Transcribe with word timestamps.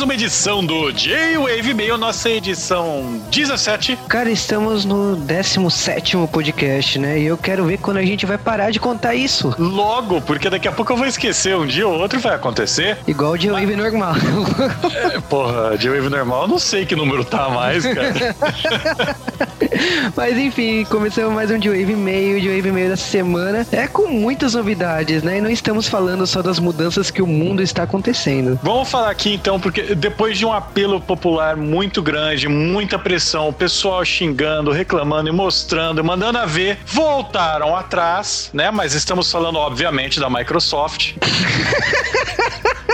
mais 0.00 0.02
uma 0.02 0.14
edição 0.14 0.64
do 0.64 0.90
J-Wave 0.90 1.74
Mail, 1.74 1.98
nossa 1.98 2.30
edição 2.30 3.20
17. 3.30 3.98
Cara, 4.08 4.30
estamos 4.30 4.86
no 4.86 5.14
17 5.14 6.16
podcast, 6.32 6.98
né? 6.98 7.18
E 7.18 7.26
eu 7.26 7.36
quero 7.36 7.66
ver 7.66 7.76
quando 7.76 7.98
a 7.98 8.02
gente 8.02 8.24
vai 8.24 8.38
parar 8.38 8.70
de 8.70 8.80
contar 8.80 9.14
isso. 9.14 9.54
Logo, 9.58 10.22
porque 10.22 10.48
daqui 10.48 10.66
a 10.66 10.72
pouco 10.72 10.92
eu 10.92 10.96
vou 10.96 11.06
esquecer, 11.06 11.54
um 11.54 11.66
dia 11.66 11.86
ou 11.86 11.98
outro 11.98 12.18
vai 12.18 12.34
acontecer. 12.34 12.96
Igual 13.06 13.32
o 13.32 13.38
J-Wave 13.38 13.76
normal. 13.76 14.14
É, 14.90 15.20
porra, 15.20 15.76
J-Wave 15.76 16.08
normal, 16.08 16.42
eu 16.42 16.48
não 16.48 16.58
sei 16.58 16.86
que 16.86 16.96
número 16.96 17.24
tá 17.24 17.48
mais, 17.48 17.84
cara. 17.84 18.36
Mas 20.16 20.36
enfim, 20.36 20.84
começamos 20.84 21.32
mais 21.34 21.50
um 21.50 21.58
J-Wave 21.58 21.94
Mail, 21.94 22.40
J-Wave 22.40 22.72
Mail 22.72 22.90
dessa 22.90 23.06
semana. 23.06 23.66
É 23.70 23.86
com 23.86 24.08
muitas 24.08 24.54
novidades, 24.54 25.22
né? 25.22 25.38
E 25.38 25.40
não 25.40 25.50
estamos 25.50 25.88
falando 25.88 26.26
só 26.26 26.42
das 26.42 26.58
mudanças 26.58 27.10
que 27.10 27.22
o 27.22 27.26
mundo 27.26 27.62
está 27.62 27.82
acontecendo. 27.82 28.58
Vamos 28.62 28.90
falar 28.90 29.10
aqui 29.10 29.34
então, 29.34 29.60
porque 29.60 29.89
depois 29.94 30.38
de 30.38 30.44
um 30.44 30.52
apelo 30.52 31.00
popular 31.00 31.56
muito 31.56 32.02
grande, 32.02 32.48
muita 32.48 32.98
pressão, 32.98 33.48
o 33.48 33.52
pessoal 33.52 34.04
xingando, 34.04 34.70
reclamando 34.70 35.28
e 35.28 35.32
mostrando, 35.32 36.02
mandando 36.04 36.38
a 36.38 36.46
ver, 36.46 36.78
voltaram 36.86 37.74
atrás, 37.76 38.50
né? 38.52 38.70
Mas 38.70 38.94
estamos 38.94 39.30
falando, 39.30 39.56
obviamente, 39.56 40.20
da 40.20 40.28
Microsoft. 40.28 41.14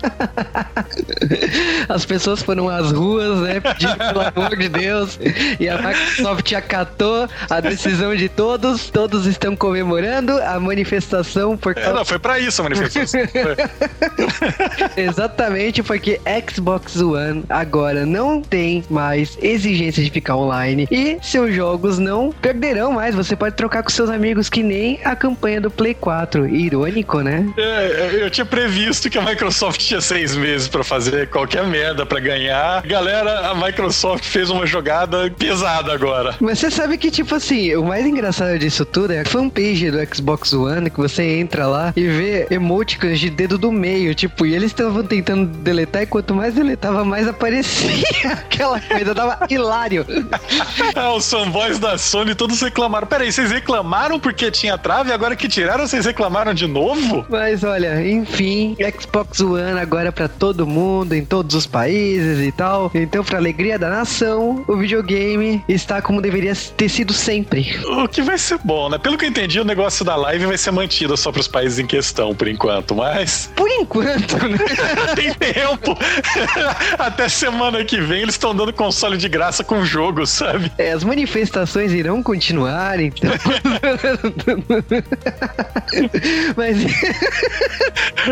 As 1.88 2.04
pessoas 2.04 2.42
foram 2.42 2.68
às 2.68 2.92
ruas, 2.92 3.40
né? 3.40 3.60
Pedindo 3.60 3.96
pelo 3.96 4.20
amor 4.20 4.56
de 4.56 4.68
Deus. 4.68 5.18
E 5.58 5.68
a 5.68 5.76
Microsoft 5.78 6.52
acatou 6.52 7.28
a 7.48 7.60
decisão 7.60 8.14
de 8.14 8.28
todos. 8.28 8.90
Todos 8.90 9.26
estão 9.26 9.56
comemorando 9.56 10.32
a 10.42 10.58
manifestação 10.58 11.56
por 11.56 11.76
É, 11.76 11.92
não, 11.92 12.04
foi 12.04 12.18
pra 12.18 12.38
isso 12.38 12.60
a 12.60 12.64
manifestação. 12.64 13.20
Exatamente, 14.96 15.82
porque 15.82 16.20
Xbox 16.48 16.96
One 17.00 17.44
agora 17.48 18.06
não 18.06 18.42
tem 18.42 18.84
mais 18.88 19.36
exigência 19.42 20.02
de 20.02 20.10
ficar 20.10 20.36
online 20.36 20.86
e 20.90 21.18
seus 21.22 21.54
jogos 21.54 21.98
não 21.98 22.32
perderão 22.32 22.92
mais. 22.92 23.14
Você 23.14 23.36
pode 23.36 23.56
trocar 23.56 23.82
com 23.82 23.90
seus 23.90 24.10
amigos 24.10 24.48
que 24.48 24.62
nem 24.62 25.00
a 25.04 25.14
campanha 25.14 25.60
do 25.60 25.70
Play 25.70 25.94
4. 25.94 26.48
Irônico, 26.48 27.20
né? 27.20 27.46
É, 27.56 28.18
eu 28.22 28.30
tinha 28.30 28.44
previsto 28.44 29.08
que 29.10 29.18
a 29.18 29.22
Microsoft 29.22 29.89
tinha 29.90 30.00
seis 30.00 30.36
meses 30.36 30.68
pra 30.68 30.84
fazer 30.84 31.28
qualquer 31.30 31.66
merda 31.66 32.06
pra 32.06 32.20
ganhar. 32.20 32.80
Galera, 32.86 33.48
a 33.50 33.54
Microsoft 33.56 34.24
fez 34.24 34.48
uma 34.48 34.64
jogada 34.64 35.28
pesada 35.36 35.92
agora. 35.92 36.36
Mas 36.40 36.60
você 36.60 36.70
sabe 36.70 36.96
que, 36.96 37.10
tipo 37.10 37.34
assim, 37.34 37.74
o 37.74 37.84
mais 37.84 38.06
engraçado 38.06 38.56
disso 38.56 38.84
tudo 38.84 39.12
é 39.12 39.22
a 39.22 39.24
fanpage 39.24 39.90
do 39.90 39.98
Xbox 40.14 40.52
One, 40.52 40.90
que 40.90 40.96
você 40.96 41.24
entra 41.24 41.66
lá 41.66 41.92
e 41.96 42.06
vê 42.06 42.46
emoticons 42.52 43.18
de 43.18 43.30
dedo 43.30 43.58
do 43.58 43.72
meio, 43.72 44.14
tipo, 44.14 44.46
e 44.46 44.54
eles 44.54 44.70
estavam 44.70 45.02
tentando 45.02 45.46
deletar 45.58 46.02
e 46.02 46.06
quanto 46.06 46.36
mais 46.36 46.54
deletava, 46.54 47.04
mais 47.04 47.26
aparecia 47.26 48.04
aquela 48.30 48.80
coisa, 48.80 49.12
dava 49.12 49.44
hilário. 49.50 50.06
Ah, 50.94 51.12
os 51.14 51.28
fanboys 51.28 51.80
da 51.80 51.98
Sony 51.98 52.36
todos 52.36 52.60
reclamaram. 52.60 53.08
Peraí, 53.08 53.32
vocês 53.32 53.50
reclamaram 53.50 54.20
porque 54.20 54.52
tinha 54.52 54.78
trave? 54.78 55.12
Agora 55.12 55.34
que 55.34 55.48
tiraram, 55.48 55.84
vocês 55.84 56.06
reclamaram 56.06 56.54
de 56.54 56.68
novo? 56.68 57.26
Mas 57.28 57.64
olha, 57.64 58.00
enfim, 58.08 58.76
Xbox 59.00 59.40
One 59.40 59.79
agora 59.80 60.12
pra 60.12 60.28
todo 60.28 60.66
mundo, 60.66 61.14
em 61.14 61.24
todos 61.24 61.54
os 61.54 61.66
países 61.66 62.46
e 62.46 62.52
tal. 62.52 62.90
Então, 62.94 63.24
pra 63.24 63.38
alegria 63.38 63.78
da 63.78 63.88
nação, 63.88 64.64
o 64.66 64.76
videogame 64.76 65.64
está 65.68 66.02
como 66.02 66.20
deveria 66.20 66.54
ter 66.76 66.88
sido 66.88 67.12
sempre. 67.12 67.78
O 67.86 68.08
que 68.08 68.22
vai 68.22 68.38
ser 68.38 68.58
bom, 68.64 68.88
né? 68.88 68.98
Pelo 68.98 69.16
que 69.16 69.24
eu 69.24 69.28
entendi, 69.28 69.60
o 69.60 69.64
negócio 69.64 70.04
da 70.04 70.16
live 70.16 70.46
vai 70.46 70.58
ser 70.58 70.70
mantido 70.70 71.16
só 71.16 71.32
pros 71.32 71.48
países 71.48 71.78
em 71.78 71.86
questão, 71.86 72.34
por 72.34 72.48
enquanto, 72.48 72.94
mas 72.94 73.50
Por 73.54 73.68
enquanto, 73.68 74.36
né? 74.48 74.58
tem 75.14 75.32
tempo. 75.34 75.96
Até 76.98 77.28
semana 77.28 77.84
que 77.84 78.00
vem 78.00 78.22
eles 78.22 78.34
estão 78.34 78.54
dando 78.54 78.72
console 78.72 79.16
de 79.16 79.28
graça 79.28 79.64
com 79.64 79.84
jogo, 79.84 80.26
sabe? 80.26 80.70
É, 80.78 80.92
as 80.92 81.04
manifestações 81.04 81.92
irão 81.92 82.22
continuar, 82.22 83.00
então. 83.00 83.30
mas, 86.56 86.78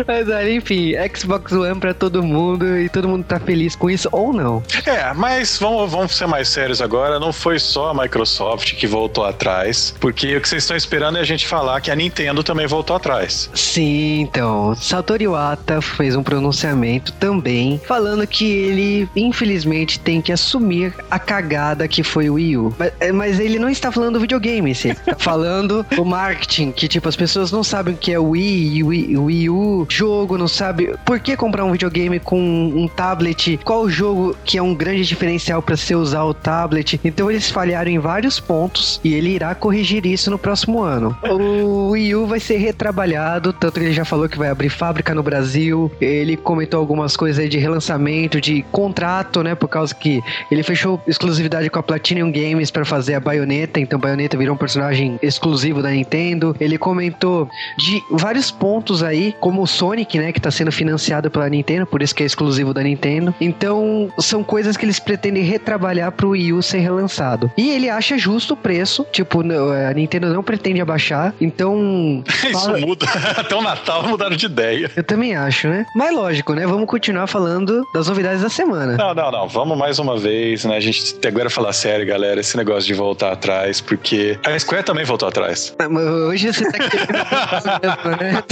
mas 0.07 0.49
enfim, 0.49 0.93
Xbox 1.15 1.38
One 1.51 1.79
pra 1.79 1.93
todo 1.93 2.23
mundo 2.23 2.77
e 2.77 2.89
todo 2.89 3.07
mundo 3.07 3.23
tá 3.23 3.39
feliz 3.39 3.75
com 3.75 3.89
isso 3.89 4.09
ou 4.11 4.33
não. 4.33 4.63
É, 4.85 5.13
mas 5.13 5.57
vamos, 5.57 5.91
vamos 5.91 6.15
ser 6.15 6.27
mais 6.27 6.49
sérios 6.49 6.81
agora. 6.81 7.19
Não 7.19 7.31
foi 7.33 7.59
só 7.59 7.89
a 7.89 7.93
Microsoft 7.93 8.75
que 8.75 8.87
voltou 8.87 9.25
atrás, 9.25 9.93
porque 9.99 10.35
o 10.35 10.41
que 10.41 10.49
vocês 10.49 10.63
estão 10.63 10.75
esperando 10.75 11.17
é 11.17 11.21
a 11.21 11.25
gente 11.25 11.47
falar 11.47 11.81
que 11.81 11.91
a 11.91 11.95
Nintendo 11.95 12.43
também 12.43 12.67
voltou 12.67 12.95
atrás. 12.95 13.49
Sim, 13.53 14.21
então, 14.21 14.75
Satoru 14.75 15.23
Iwata 15.23 15.81
fez 15.81 16.15
um 16.15 16.23
pronunciamento 16.23 17.11
também 17.13 17.79
falando 17.87 18.25
que 18.25 18.45
ele, 18.45 19.09
infelizmente, 19.15 19.99
tem 19.99 20.21
que 20.21 20.31
assumir 20.31 20.93
a 21.09 21.19
cagada 21.19 21.87
que 21.87 22.03
foi 22.03 22.29
o 22.29 22.33
Wii 22.35 22.57
U. 22.57 22.75
Mas, 22.77 22.93
é, 22.99 23.11
mas 23.11 23.39
ele 23.39 23.59
não 23.59 23.69
está 23.69 23.91
falando 23.91 24.13
do 24.13 24.19
videogame, 24.19 24.73
sim. 24.73 24.89
Está 24.89 25.15
falando 25.17 25.85
do 25.95 26.05
marketing, 26.05 26.71
que 26.71 26.87
tipo, 26.87 27.07
as 27.07 27.15
pessoas 27.15 27.51
não 27.51 27.63
sabem 27.63 27.93
o 27.93 27.97
que 27.97 28.11
é 28.11 28.19
o 28.19 28.29
Wii, 28.29 28.83
o 28.83 28.87
Wii, 28.87 29.17
o 29.17 29.23
Wii 29.25 29.49
U, 29.49 29.87
jogo, 29.89 30.37
não 30.37 30.47
sabe 30.47 30.95
por 31.05 31.19
que 31.29 31.37
comprar 31.37 31.63
um 31.63 31.71
videogame 31.71 32.19
com 32.19 32.39
um 32.39 32.87
tablet, 32.87 33.59
qual 33.63 33.81
o 33.81 33.89
jogo 33.89 34.35
que 34.43 34.57
é 34.57 34.61
um 34.61 34.73
grande 34.73 35.03
diferencial 35.03 35.61
para 35.61 35.77
você 35.77 35.95
usar 35.95 36.23
o 36.23 36.33
tablet. 36.33 36.99
Então 37.03 37.29
eles 37.29 37.51
falharam 37.51 37.91
em 37.91 37.99
vários 37.99 38.39
pontos 38.39 38.99
e 39.03 39.13
ele 39.13 39.29
irá 39.29 39.53
corrigir 39.53 40.05
isso 40.05 40.31
no 40.31 40.39
próximo 40.39 40.81
ano. 40.81 41.15
O 41.29 41.89
Wii 41.89 42.15
U 42.15 42.25
vai 42.25 42.39
ser 42.39 42.57
retrabalhado, 42.57 43.53
tanto 43.53 43.79
que 43.79 43.85
ele 43.85 43.93
já 43.93 44.05
falou 44.05 44.27
que 44.27 44.37
vai 44.37 44.49
abrir 44.49 44.69
fábrica 44.69 45.13
no 45.13 45.21
Brasil. 45.21 45.91
Ele 45.99 46.35
comentou 46.35 46.79
algumas 46.79 47.15
coisas 47.15 47.39
aí 47.39 47.49
de 47.49 47.57
relançamento, 47.57 48.41
de 48.41 48.63
contrato, 48.71 49.43
né? 49.43 49.55
Por 49.55 49.67
causa 49.67 49.93
que 49.93 50.21
ele 50.49 50.63
fechou 50.63 51.01
exclusividade 51.07 51.69
com 51.69 51.79
a 51.79 51.83
Platinum 51.83 52.31
Games 52.31 52.71
para 52.71 52.85
fazer 52.85 53.15
a 53.15 53.19
Bayonetta, 53.19 53.79
então 53.79 53.99
Bayonetta 53.99 54.37
virou 54.37 54.55
um 54.55 54.57
personagem 54.57 55.19
exclusivo 55.21 55.81
da 55.81 55.91
Nintendo. 55.91 56.55
Ele 56.59 56.77
comentou 56.77 57.49
de 57.77 58.01
vários 58.11 58.51
pontos 58.51 59.03
aí, 59.03 59.35
como 59.39 59.61
o 59.61 59.67
Sonic, 59.67 60.17
né, 60.17 60.31
que 60.31 60.39
tá 60.39 60.51
sendo 60.51 60.71
financiado 60.71 61.18
pela 61.31 61.49
Nintendo, 61.49 61.87
por 61.87 62.03
isso 62.03 62.13
que 62.13 62.21
é 62.21 62.25
exclusivo 62.27 62.71
da 62.71 62.83
Nintendo. 62.83 63.33
Então, 63.41 64.13
são 64.19 64.43
coisas 64.43 64.77
que 64.77 64.85
eles 64.85 64.99
pretendem 64.99 65.41
retrabalhar 65.41 66.11
pro 66.11 66.29
Wii 66.29 66.53
U 66.53 66.61
ser 66.61 66.77
relançado. 66.79 67.51
E 67.57 67.71
ele 67.71 67.89
acha 67.89 68.15
justo 68.15 68.53
o 68.53 68.57
preço, 68.57 69.03
tipo, 69.11 69.41
não- 69.41 69.71
a 69.71 69.91
Nintendo 69.91 70.31
não 70.31 70.43
pretende 70.43 70.79
abaixar, 70.81 71.33
então... 71.41 72.23
Isso 72.29 72.51
fala- 72.51 72.77
muda. 72.77 73.07
Até 73.35 73.55
o 73.55 73.61
Natal 73.63 74.03
mudaram 74.07 74.35
de 74.35 74.45
ideia. 74.45 74.91
Eu 74.95 75.03
também 75.03 75.35
acho, 75.35 75.67
né? 75.67 75.85
Mas 75.95 76.13
lógico, 76.13 76.53
né? 76.53 76.67
Vamos 76.67 76.85
continuar 76.87 77.25
falando 77.25 77.83
das 77.93 78.07
novidades 78.07 78.41
da 78.43 78.49
semana. 78.49 78.95
Não, 78.97 79.13
não, 79.15 79.31
não. 79.31 79.47
Vamos 79.47 79.75
mais 79.77 79.97
uma 79.97 80.17
vez, 80.17 80.65
né? 80.65 80.75
A 80.75 80.79
gente 80.79 81.15
agora 81.25 81.49
falar 81.49 81.73
sério, 81.73 82.05
galera, 82.05 82.39
esse 82.39 82.55
negócio 82.57 82.85
de 82.85 82.93
voltar 82.93 83.31
atrás, 83.31 83.79
porque 83.81 84.37
a 84.45 84.59
Square 84.59 84.83
também 84.83 85.05
voltou 85.05 85.27
atrás. 85.27 85.73
Ah, 85.79 85.87
Hoje 86.29 86.51
você 86.53 86.69
tá 86.71 86.77
querendo 86.77 87.09
né? 88.19 88.43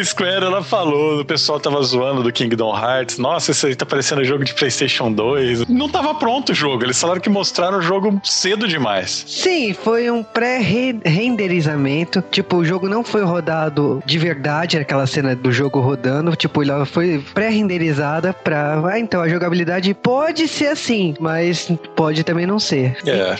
A 0.00 0.04
Square, 0.04 0.45
ela 0.46 0.62
falou, 0.62 1.20
o 1.20 1.24
pessoal 1.24 1.60
tava 1.60 1.80
zoando 1.82 2.22
do 2.22 2.32
Kingdom 2.32 2.74
Hearts. 2.76 3.18
Nossa, 3.18 3.50
isso 3.50 3.66
aí 3.66 3.74
tá 3.74 3.84
parecendo 3.84 4.24
jogo 4.24 4.44
de 4.44 4.54
PlayStation 4.54 5.12
2. 5.12 5.66
Não 5.68 5.88
tava 5.88 6.14
pronto 6.14 6.52
o 6.52 6.54
jogo. 6.54 6.84
Eles 6.84 7.00
falaram 7.00 7.20
que 7.20 7.28
mostraram 7.28 7.78
o 7.78 7.82
jogo 7.82 8.20
cedo 8.24 8.68
demais. 8.68 9.24
Sim, 9.26 9.74
foi 9.74 10.10
um 10.10 10.22
pré-renderizamento. 10.22 12.22
Tipo, 12.30 12.58
o 12.58 12.64
jogo 12.64 12.88
não 12.88 13.04
foi 13.04 13.22
rodado 13.22 14.02
de 14.04 14.18
verdade, 14.18 14.78
aquela 14.78 15.06
cena 15.06 15.34
do 15.34 15.52
jogo 15.52 15.80
rodando. 15.80 16.34
Tipo, 16.36 16.62
ela 16.62 16.86
foi 16.86 17.22
pré-renderizada 17.34 18.32
pra. 18.32 18.82
Ah, 18.86 18.98
então 18.98 19.20
a 19.20 19.28
jogabilidade 19.28 19.92
pode 19.94 20.48
ser 20.48 20.68
assim, 20.68 21.14
mas 21.20 21.70
pode 21.94 22.24
também 22.24 22.46
não 22.46 22.58
ser. 22.58 22.96
É. 23.06 23.36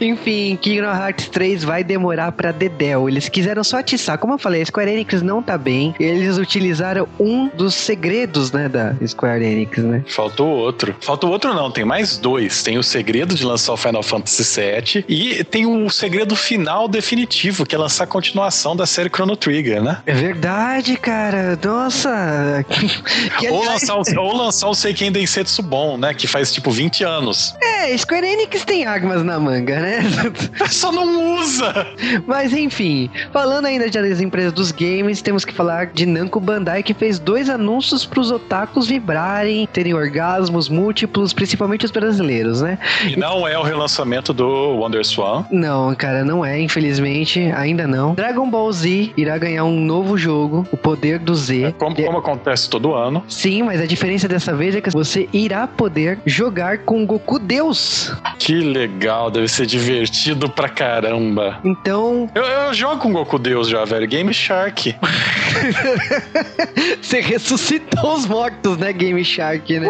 Enfim, 0.04 0.56
Kingdom 0.60 0.92
Hearts 0.92 1.28
3 1.28 1.64
vai 1.64 1.82
demorar 1.82 2.32
pra 2.32 2.52
Dedel. 2.52 3.08
Eles 3.08 3.28
quiseram 3.28 3.64
só 3.64 3.78
atiçar. 3.78 4.18
Como 4.18 4.34
eu 4.34 4.38
falei, 4.38 4.62
a 4.62 4.66
Square 4.66 4.90
Enix 4.90 5.22
não 5.22 5.42
tá 5.42 5.56
bem. 5.58 5.77
Eles 5.98 6.38
utilizaram 6.38 7.08
um 7.18 7.48
dos 7.48 7.74
segredos, 7.74 8.52
né, 8.52 8.68
da 8.68 8.94
Square 9.06 9.44
Enix, 9.44 9.78
né? 9.78 10.04
Faltou 10.06 10.48
outro. 10.48 10.94
Faltou 11.00 11.30
outro 11.30 11.54
não, 11.54 11.70
tem 11.70 11.84
mais 11.84 12.18
dois. 12.18 12.62
Tem 12.62 12.78
o 12.78 12.82
segredo 12.82 13.34
de 13.34 13.44
lançar 13.44 13.72
o 13.72 13.76
Final 13.76 14.02
Fantasy 14.02 14.60
VII 14.60 15.04
e 15.08 15.44
tem 15.44 15.66
o 15.66 15.88
segredo 15.90 16.34
final 16.36 16.88
definitivo, 16.88 17.64
que 17.64 17.74
é 17.74 17.78
lançar 17.78 18.04
a 18.04 18.06
continuação 18.06 18.74
da 18.74 18.86
série 18.86 19.08
Chrono 19.08 19.36
Trigger, 19.36 19.82
né? 19.82 19.98
É 20.06 20.14
verdade, 20.14 20.96
cara. 20.96 21.58
Nossa. 21.62 22.64
Que, 23.38 23.48
Ou 23.48 23.62
aliás, 23.62 23.88
lançar, 23.88 24.16
o, 24.16 24.24
ou 24.24 24.36
lançar 24.36 24.68
o 24.68 24.74
Seiken 24.74 25.12
Densetsu 25.12 25.62
Bom, 25.62 25.96
né? 25.96 26.14
Que 26.14 26.26
faz 26.26 26.52
tipo 26.52 26.70
20 26.70 27.04
anos. 27.04 27.54
É, 27.60 27.96
Square 27.96 28.26
Enix 28.26 28.64
tem 28.64 28.84
armas 28.84 29.22
na 29.22 29.38
manga, 29.38 29.78
né? 29.78 30.00
Só 30.70 30.90
não 30.90 31.36
usa! 31.36 31.86
Mas 32.26 32.52
enfim, 32.52 33.10
falando 33.32 33.66
ainda 33.66 33.88
das 33.90 34.20
empresas 34.20 34.52
dos 34.52 34.72
games, 34.72 35.22
temos 35.22 35.44
que 35.44 35.52
falar 35.52 35.67
falar 35.68 35.86
de 35.86 36.06
Namco 36.06 36.40
Bandai, 36.40 36.82
que 36.82 36.94
fez 36.94 37.18
dois 37.18 37.50
anúncios 37.50 38.06
pros 38.06 38.30
otakus 38.30 38.86
vibrarem, 38.86 39.68
terem 39.70 39.92
orgasmos 39.92 40.66
múltiplos, 40.66 41.34
principalmente 41.34 41.84
os 41.84 41.90
brasileiros, 41.90 42.62
né? 42.62 42.78
E 43.06 43.16
não 43.18 43.46
é 43.46 43.58
o 43.58 43.62
relançamento 43.62 44.32
do 44.32 44.46
Wonder 44.46 45.04
Swan. 45.04 45.44
Não, 45.50 45.94
cara, 45.94 46.24
não 46.24 46.42
é, 46.42 46.58
infelizmente, 46.58 47.52
ainda 47.54 47.86
não. 47.86 48.14
Dragon 48.14 48.48
Ball 48.48 48.72
Z 48.72 49.12
irá 49.14 49.36
ganhar 49.36 49.64
um 49.64 49.78
novo 49.78 50.16
jogo, 50.16 50.66
o 50.72 50.76
Poder 50.76 51.18
do 51.18 51.34
Z. 51.34 51.64
É 51.64 51.72
como, 51.72 51.94
como 51.94 52.16
acontece 52.18 52.70
todo 52.70 52.94
ano. 52.94 53.22
Sim, 53.28 53.64
mas 53.64 53.78
a 53.82 53.86
diferença 53.86 54.26
dessa 54.26 54.54
vez 54.54 54.74
é 54.74 54.80
que 54.80 54.88
você 54.90 55.28
irá 55.34 55.66
poder 55.66 56.18
jogar 56.24 56.78
com 56.78 57.04
Goku 57.04 57.38
Deus. 57.38 58.10
Que 58.38 58.54
legal, 58.54 59.30
deve 59.30 59.48
ser 59.48 59.66
divertido 59.66 60.48
pra 60.48 60.70
caramba. 60.70 61.58
Então, 61.62 62.30
Eu, 62.34 62.42
eu 62.44 62.72
jogo 62.72 63.02
com 63.02 63.12
Goku 63.12 63.38
Deus 63.38 63.68
já, 63.68 63.84
velho. 63.84 64.06
Game 64.08 64.32
Shark. 64.32 64.96
você 67.00 67.20
ressuscitou 67.20 68.14
os 68.14 68.26
mortos, 68.26 68.76
né, 68.76 68.92
Game 68.92 69.24
Shark, 69.24 69.78
né? 69.78 69.88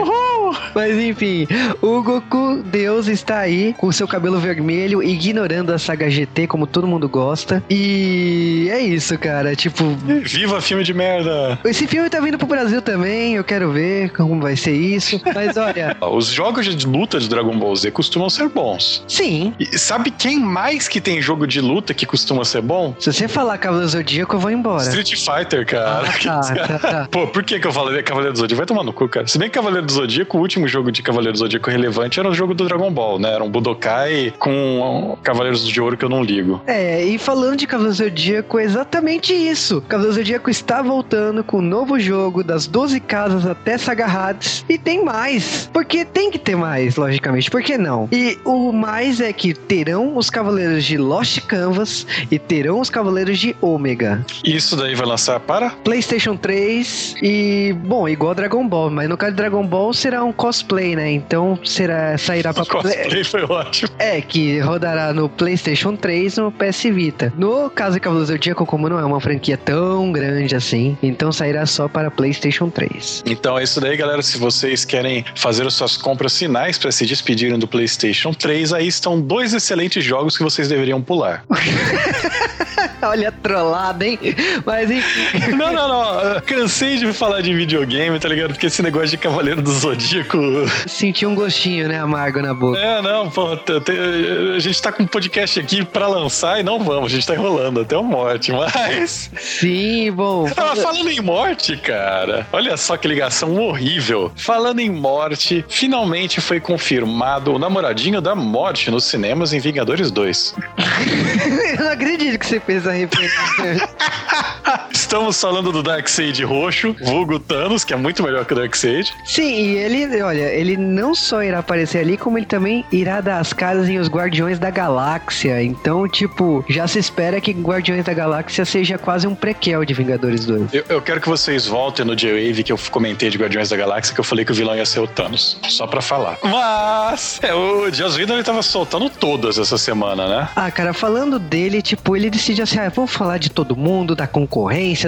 Mas 0.74 0.96
enfim, 0.96 1.46
o 1.82 2.02
Goku 2.02 2.62
Deus 2.64 3.06
está 3.06 3.38
aí 3.40 3.74
com 3.76 3.90
seu 3.92 4.08
cabelo 4.08 4.38
vermelho, 4.38 5.02
ignorando 5.02 5.72
a 5.72 5.78
saga 5.78 6.08
GT, 6.10 6.46
como 6.46 6.66
todo 6.66 6.86
mundo 6.86 7.08
gosta. 7.08 7.62
E 7.68 8.68
é 8.70 8.80
isso, 8.80 9.18
cara. 9.18 9.54
Tipo, 9.54 9.84
Viva 10.24 10.60
filme 10.60 10.84
de 10.84 10.94
merda! 10.94 11.58
esse 11.64 11.86
filme 11.86 12.08
tá 12.08 12.20
vindo 12.20 12.38
pro 12.38 12.46
Brasil 12.46 12.80
também, 12.80 13.34
eu 13.34 13.44
quero 13.44 13.70
ver 13.72 14.10
como 14.12 14.40
vai 14.40 14.56
ser 14.56 14.72
isso. 14.72 15.20
Mas 15.34 15.56
olha, 15.56 15.96
Os 16.00 16.28
jogos 16.28 16.64
de 16.64 16.86
luta 16.86 17.18
de 17.20 17.28
Dragon 17.28 17.56
Ball 17.58 17.74
Z 17.76 17.90
costumam 17.90 18.30
ser 18.30 18.48
bons. 18.48 19.02
sim. 19.06 19.52
E 19.58 19.78
sabe 19.78 20.10
quem 20.10 20.38
mais 20.38 20.88
que 20.88 21.00
tem 21.00 21.20
jogo 21.20 21.46
de 21.46 21.60
luta 21.60 21.92
que 21.92 22.06
costuma 22.06 22.44
ser 22.44 22.62
bom? 22.62 22.94
Se 22.98 23.12
você 23.12 23.28
falar 23.28 23.58
Cavaleiro 23.58 23.88
Zodíaco, 23.90 24.36
eu 24.36 24.40
vou 24.40 24.50
embora. 24.50 24.82
Street 24.82 25.14
Fighter, 25.14 25.57
cara. 25.64 26.08
Ah, 26.08 26.40
tá, 26.40 26.40
tá, 26.40 26.78
tá. 26.78 27.08
Pô, 27.12 27.26
por 27.26 27.42
que, 27.42 27.58
que 27.58 27.66
eu 27.66 27.72
falei 27.72 28.02
Cavaleiro 28.02 28.32
do 28.32 28.38
Zodíaco? 28.38 28.56
Vai 28.56 28.66
tomar 28.66 28.84
no 28.84 28.92
cu, 28.92 29.08
cara. 29.08 29.26
Se 29.26 29.38
bem 29.38 29.48
que 29.48 29.54
Cavaleiro 29.54 29.86
do 29.86 29.92
Zodíaco, 29.92 30.38
o 30.38 30.40
último 30.40 30.68
jogo 30.68 30.90
de 30.92 31.02
Cavaleiro 31.02 31.32
do 31.32 31.38
Zodíaco 31.38 31.70
relevante 31.70 32.20
era 32.20 32.28
o 32.28 32.34
jogo 32.34 32.54
do 32.54 32.64
Dragon 32.64 32.90
Ball, 32.90 33.18
né? 33.18 33.34
Era 33.34 33.44
um 33.44 33.50
Budokai 33.50 34.32
com 34.38 35.16
Cavaleiros 35.22 35.66
de 35.66 35.80
Ouro 35.80 35.96
que 35.96 36.04
eu 36.04 36.08
não 36.08 36.22
ligo. 36.22 36.60
É, 36.66 37.04
e 37.04 37.18
falando 37.18 37.56
de 37.56 37.66
Cavaleiro 37.66 37.96
Zodíaco, 37.96 38.58
é 38.58 38.64
exatamente 38.64 39.32
isso. 39.32 39.80
Cavaleiro 39.82 40.16
Zodíaco 40.16 40.50
está 40.50 40.82
voltando 40.82 41.42
com 41.42 41.58
um 41.58 41.62
novo 41.62 41.98
jogo 41.98 42.42
das 42.44 42.66
12 42.66 43.00
casas 43.00 43.46
até 43.46 43.76
Saga 43.78 44.06
Hades. 44.06 44.64
E 44.68 44.78
tem 44.78 45.04
mais. 45.04 45.68
Porque 45.72 46.04
tem 46.04 46.30
que 46.30 46.38
ter 46.38 46.56
mais, 46.56 46.96
logicamente. 46.96 47.50
Por 47.50 47.62
que 47.62 47.76
não? 47.76 48.08
E 48.12 48.38
o 48.44 48.72
mais 48.72 49.20
é 49.20 49.32
que 49.32 49.54
terão 49.54 50.16
os 50.16 50.30
Cavaleiros 50.30 50.84
de 50.84 50.96
Lost 50.96 51.40
Canvas 51.46 52.06
e 52.30 52.38
terão 52.38 52.80
os 52.80 52.90
Cavaleiros 52.90 53.38
de 53.38 53.56
Ômega. 53.60 54.24
Isso 54.44 54.76
daí 54.76 54.94
vai 54.94 55.06
lançar 55.06 55.40
para? 55.48 55.70
PlayStation 55.70 56.36
3 56.36 57.14
e, 57.22 57.74
bom, 57.84 58.06
igual 58.06 58.34
Dragon 58.34 58.68
Ball, 58.68 58.90
mas 58.90 59.08
no 59.08 59.16
caso 59.16 59.32
de 59.32 59.38
Dragon 59.38 59.66
Ball 59.66 59.94
será 59.94 60.22
um 60.22 60.30
cosplay, 60.30 60.94
né? 60.94 61.10
Então 61.10 61.58
será 61.64 62.18
sairá 62.18 62.52
pra 62.52 62.64
O 62.64 62.66
cosplay 62.68 63.24
foi 63.24 63.42
ótimo. 63.44 63.88
é, 63.98 64.20
que 64.20 64.60
rodará 64.60 65.14
no 65.14 65.26
PlayStation 65.26 65.96
3 65.96 66.36
no 66.36 66.52
PS 66.52 66.82
Vita. 66.92 67.32
No 67.38 67.70
caso 67.70 67.94
de 67.94 68.00
Cavaleiros 68.00 68.28
do 68.28 68.34
Zodíaco, 68.34 68.66
como 68.66 68.90
não 68.90 68.98
é 68.98 69.04
uma 69.04 69.20
franquia 69.20 69.56
tão 69.56 70.12
grande 70.12 70.54
assim, 70.54 70.98
então 71.02 71.32
sairá 71.32 71.64
só 71.64 71.88
para 71.88 72.10
PlayStation 72.10 72.68
3. 72.68 73.22
Então 73.24 73.58
é 73.58 73.62
isso 73.62 73.80
daí, 73.80 73.96
galera. 73.96 74.20
Se 74.20 74.36
vocês 74.36 74.84
querem 74.84 75.24
fazer 75.34 75.66
as 75.66 75.72
suas 75.72 75.96
compras 75.96 76.36
finais 76.36 76.76
para 76.76 76.92
se 76.92 77.06
despedirem 77.06 77.58
do 77.58 77.66
PlayStation 77.66 78.34
3, 78.34 78.74
aí 78.74 78.86
estão 78.86 79.18
dois 79.18 79.54
excelentes 79.54 80.04
jogos 80.04 80.36
que 80.36 80.44
vocês 80.44 80.68
deveriam 80.68 81.00
pular. 81.00 81.42
Olha 83.02 83.30
trollada, 83.30 84.06
hein? 84.06 84.18
Mas 84.64 84.90
enfim. 84.90 85.56
Não, 85.56 85.72
não, 85.72 85.88
não. 85.88 86.40
Cansei 86.42 86.96
de 86.96 87.12
falar 87.12 87.40
de 87.40 87.54
videogame, 87.54 88.18
tá 88.18 88.28
ligado? 88.28 88.50
Porque 88.52 88.66
esse 88.66 88.82
negócio 88.82 89.08
de 89.08 89.18
Cavaleiro 89.18 89.62
do 89.62 89.70
Zodíaco. 89.70 90.38
Senti 90.86 91.24
um 91.24 91.34
gostinho, 91.34 91.88
né, 91.88 92.00
amargo 92.00 92.40
na 92.40 92.52
boca. 92.52 92.78
É, 92.78 93.00
não, 93.00 93.30
pô, 93.30 93.48
a 93.52 94.58
gente 94.58 94.82
tá 94.82 94.90
com 94.90 95.02
um 95.02 95.06
podcast 95.06 95.60
aqui 95.60 95.84
pra 95.84 96.06
lançar 96.06 96.60
e 96.60 96.62
não 96.62 96.80
vamos, 96.80 97.12
a 97.12 97.14
gente 97.14 97.26
tá 97.26 97.34
enrolando 97.34 97.80
até 97.80 97.96
o 97.96 98.02
morte, 98.02 98.52
mas. 98.52 99.30
Sim, 99.38 100.10
bom. 100.12 100.46
Ah, 100.56 100.74
falando 100.76 101.10
em 101.10 101.20
morte, 101.20 101.76
cara, 101.76 102.46
olha 102.52 102.76
só 102.76 102.96
que 102.96 103.06
ligação 103.06 103.54
horrível. 103.56 104.32
Falando 104.36 104.80
em 104.80 104.90
morte, 104.90 105.64
finalmente 105.68 106.40
foi 106.40 106.60
confirmado 106.60 107.52
o 107.52 107.58
namoradinho 107.58 108.20
da 108.20 108.34
morte 108.34 108.90
nos 108.90 109.04
cinemas 109.04 109.52
em 109.52 109.60
Vingadores 109.60 110.10
2. 110.10 110.54
Eu 111.78 111.84
não 111.84 111.92
acredito 111.92 112.38
que 112.38 112.46
você 112.46 112.60
fez 112.60 112.86
referência. 112.92 113.88
Estamos 114.92 115.40
falando 115.40 115.72
do 115.72 115.82
Darkseid 115.82 116.44
roxo, 116.44 116.94
vulgo 117.02 117.38
Thanos, 117.38 117.84
que 117.84 117.94
é 117.94 117.96
muito 117.96 118.22
melhor 118.22 118.44
que 118.44 118.52
o 118.52 118.56
Darkseid. 118.56 119.12
Sim, 119.24 119.54
e 119.54 119.76
ele, 119.78 120.22
olha, 120.22 120.52
ele 120.52 120.76
não 120.76 121.14
só 121.14 121.42
irá 121.42 121.60
aparecer 121.60 121.98
ali, 121.98 122.16
como 122.16 122.38
ele 122.38 122.46
também 122.46 122.84
irá 122.92 123.20
dar 123.20 123.38
as 123.38 123.52
caras 123.52 123.88
em 123.88 123.98
Os 123.98 124.08
Guardiões 124.08 124.58
da 124.58 124.70
Galáxia. 124.70 125.62
Então, 125.62 126.06
tipo, 126.08 126.64
já 126.68 126.86
se 126.86 126.98
espera 126.98 127.40
que 127.40 127.52
Guardiões 127.52 128.04
da 128.04 128.12
Galáxia 128.12 128.64
seja 128.64 128.98
quase 128.98 129.26
um 129.26 129.34
prequel 129.34 129.84
de 129.84 129.94
Vingadores 129.94 130.44
2. 130.44 130.74
Eu, 130.74 130.84
eu 130.88 131.02
quero 131.02 131.20
que 131.20 131.28
vocês 131.28 131.66
voltem 131.66 132.04
no 132.04 132.14
J-Wave 132.14 132.62
que 132.62 132.72
eu 132.72 132.78
comentei 132.90 133.30
de 133.30 133.38
Guardiões 133.38 133.70
da 133.70 133.76
Galáxia, 133.76 134.14
que 134.14 134.20
eu 134.20 134.24
falei 134.24 134.44
que 134.44 134.52
o 134.52 134.54
vilão 134.54 134.76
ia 134.76 134.86
ser 134.86 135.00
o 135.00 135.06
Thanos. 135.06 135.58
Só 135.68 135.86
pra 135.86 136.00
falar. 136.00 136.38
Mas, 136.42 137.40
é, 137.42 137.54
o 137.54 137.90
Joss 137.92 138.18
Whedon 138.18 138.34
ele 138.34 138.44
tava 138.44 138.62
soltando 138.62 139.08
todas 139.08 139.58
essa 139.58 139.78
semana, 139.78 140.28
né? 140.28 140.48
Ah, 140.54 140.70
cara, 140.70 140.92
falando 140.92 141.38
dele, 141.38 141.80
tipo, 141.80 142.16
ele 142.16 142.28
decide 142.30 142.62
assim, 142.62 142.78
ah, 142.78 142.90
vamos 142.94 143.12
falar 143.12 143.38
de 143.38 143.50
todo 143.50 143.76
mundo, 143.76 144.14
da 144.14 144.26
concorrência 144.26 144.58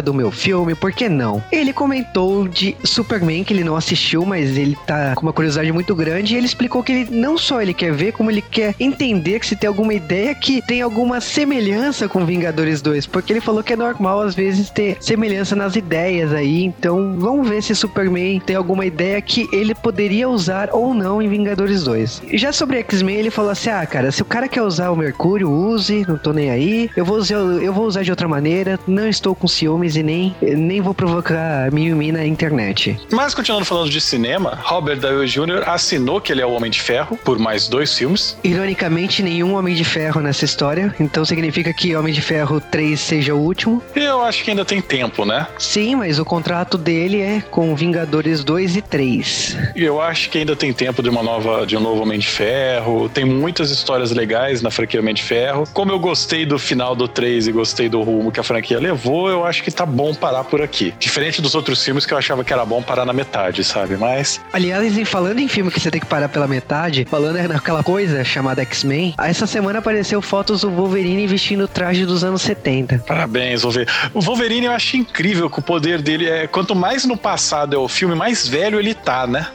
do 0.02 0.14
meu 0.14 0.30
filme, 0.30 0.74
por 0.74 0.92
que 0.92 1.08
não? 1.08 1.42
Ele 1.52 1.72
comentou 1.72 2.48
de 2.48 2.76
Superman, 2.84 3.44
que 3.44 3.52
ele 3.52 3.64
não 3.64 3.76
assistiu, 3.76 4.24
mas 4.24 4.56
ele 4.56 4.76
tá 4.86 5.14
com 5.14 5.22
uma 5.22 5.32
curiosidade 5.32 5.70
muito 5.72 5.94
grande, 5.94 6.34
e 6.34 6.36
ele 6.36 6.46
explicou 6.46 6.82
que 6.82 6.92
ele 6.92 7.08
não 7.10 7.36
só 7.36 7.60
ele 7.60 7.74
quer 7.74 7.92
ver, 7.92 8.12
como 8.12 8.30
ele 8.30 8.42
quer 8.42 8.74
entender 8.78 9.38
que 9.40 9.46
se 9.46 9.56
tem 9.56 9.68
alguma 9.68 9.94
ideia 9.94 10.34
que 10.34 10.62
tem 10.62 10.82
alguma 10.82 11.20
semelhança 11.20 12.08
com 12.08 12.24
Vingadores 12.24 12.80
2, 12.82 13.06
porque 13.06 13.32
ele 13.32 13.40
falou 13.40 13.62
que 13.62 13.72
é 13.72 13.76
normal 13.76 14.20
às 14.20 14.34
vezes 14.34 14.70
ter 14.70 14.96
semelhança 15.00 15.54
nas 15.54 15.76
ideias 15.76 16.32
aí, 16.32 16.64
então 16.64 17.16
vamos 17.18 17.48
ver 17.48 17.62
se 17.62 17.74
Superman 17.74 18.40
tem 18.40 18.56
alguma 18.56 18.86
ideia 18.86 19.20
que 19.20 19.48
ele 19.52 19.74
poderia 19.74 20.28
usar 20.28 20.70
ou 20.72 20.94
não 20.94 21.20
em 21.20 21.28
Vingadores 21.28 21.84
2. 21.84 22.22
Já 22.34 22.52
sobre 22.52 22.78
X-Men, 22.78 23.16
ele 23.16 23.30
falou 23.30 23.50
assim: 23.50 23.70
ah, 23.70 23.86
cara, 23.86 24.10
se 24.12 24.22
o 24.22 24.24
cara 24.24 24.48
quer 24.48 24.62
usar 24.62 24.90
o 24.90 24.96
Mercúrio, 24.96 25.50
use, 25.50 26.04
não 26.06 26.18
tô 26.18 26.32
nem 26.32 26.50
aí. 26.50 26.90
Eu 26.96 27.04
vou 27.04 27.16
usar, 27.16 27.34
eu 27.34 27.72
vou 27.72 27.86
usar 27.86 28.02
de 28.02 28.10
outra 28.10 28.28
maneira, 28.28 28.78
não 28.86 29.08
estou 29.08 29.34
com 29.40 29.48
ciúmes 29.48 29.96
e 29.96 30.02
nem, 30.02 30.36
nem 30.40 30.80
vou 30.80 30.94
provocar 30.94 31.72
mimimi 31.72 32.12
na 32.12 32.24
internet. 32.24 33.00
Mas 33.10 33.34
continuando 33.34 33.64
falando 33.64 33.90
de 33.90 34.00
cinema, 34.00 34.58
Robert 34.62 34.98
Downey 35.00 35.26
Jr. 35.26 35.66
assinou 35.66 36.20
que 36.20 36.30
ele 36.30 36.42
é 36.42 36.46
o 36.46 36.52
Homem 36.52 36.70
de 36.70 36.80
Ferro 36.80 37.18
por 37.24 37.38
mais 37.38 37.66
dois 37.66 37.96
filmes. 37.96 38.38
Ironicamente, 38.44 39.22
nenhum 39.22 39.54
Homem 39.54 39.74
de 39.74 39.84
Ferro 39.84 40.20
nessa 40.20 40.44
história, 40.44 40.94
então 41.00 41.24
significa 41.24 41.72
que 41.72 41.96
Homem 41.96 42.12
de 42.12 42.20
Ferro 42.20 42.60
3 42.60 43.00
seja 43.00 43.34
o 43.34 43.38
último. 43.38 43.82
Eu 43.96 44.22
acho 44.22 44.44
que 44.44 44.50
ainda 44.50 44.64
tem 44.64 44.80
tempo, 44.82 45.24
né? 45.24 45.46
Sim, 45.58 45.96
mas 45.96 46.18
o 46.18 46.24
contrato 46.24 46.76
dele 46.76 47.20
é 47.20 47.40
com 47.50 47.74
Vingadores 47.74 48.44
2 48.44 48.76
e 48.76 48.82
3. 48.82 49.56
E 49.74 49.84
eu 49.84 50.00
acho 50.00 50.28
que 50.28 50.38
ainda 50.38 50.54
tem 50.54 50.72
tempo 50.72 51.02
de 51.02 51.08
uma 51.08 51.22
nova, 51.22 51.66
de 51.66 51.76
um 51.76 51.80
novo 51.80 52.02
Homem 52.02 52.18
de 52.18 52.26
Ferro. 52.26 53.08
Tem 53.08 53.24
muitas 53.24 53.70
histórias 53.70 54.10
legais 54.10 54.60
na 54.60 54.70
franquia 54.70 55.00
Homem 55.00 55.14
de 55.14 55.22
Ferro. 55.22 55.64
Como 55.72 55.90
eu 55.90 55.98
gostei 55.98 56.44
do 56.44 56.58
final 56.58 56.94
do 56.94 57.08
3 57.08 57.48
e 57.48 57.52
gostei 57.52 57.88
do 57.88 58.02
rumo 58.02 58.30
que 58.30 58.40
a 58.40 58.42
franquia 58.42 58.78
levou, 58.78 59.29
eu 59.30 59.44
acho 59.44 59.62
que 59.62 59.70
tá 59.70 59.86
bom 59.86 60.14
parar 60.14 60.44
por 60.44 60.60
aqui. 60.62 60.94
Diferente 60.98 61.40
dos 61.40 61.54
outros 61.54 61.82
filmes 61.82 62.04
que 62.06 62.12
eu 62.12 62.18
achava 62.18 62.44
que 62.44 62.52
era 62.52 62.64
bom 62.64 62.82
parar 62.82 63.04
na 63.04 63.12
metade, 63.12 63.64
sabe? 63.64 63.96
Mas 63.96 64.40
Aliás, 64.52 64.96
em 64.96 65.04
falando 65.04 65.38
em 65.38 65.48
filme 65.48 65.70
que 65.70 65.80
você 65.80 65.90
tem 65.90 66.00
que 66.00 66.06
parar 66.06 66.28
pela 66.28 66.46
metade, 66.46 67.06
falando 67.08 67.36
naquela 67.48 67.82
coisa 67.82 68.24
chamada 68.24 68.62
X-Men, 68.62 69.14
essa 69.18 69.46
semana 69.46 69.78
apareceu 69.78 70.20
fotos 70.20 70.62
do 70.62 70.70
Wolverine 70.70 71.26
vestindo 71.26 71.64
o 71.64 71.68
traje 71.68 72.04
dos 72.04 72.24
anos 72.24 72.42
70. 72.42 73.04
Parabéns, 73.06 73.62
Wolverine. 73.62 73.90
O 74.14 74.20
Wolverine 74.20 74.66
eu 74.66 74.72
acho 74.72 74.96
incrível 74.96 75.48
que 75.48 75.58
o 75.58 75.62
poder 75.62 76.02
dele 76.02 76.28
é. 76.28 76.46
Quanto 76.46 76.74
mais 76.74 77.04
no 77.04 77.16
passado 77.16 77.74
é 77.74 77.78
o 77.78 77.88
filme, 77.88 78.14
mais 78.14 78.46
velho 78.46 78.78
ele 78.78 78.94
tá, 78.94 79.26
né? 79.26 79.46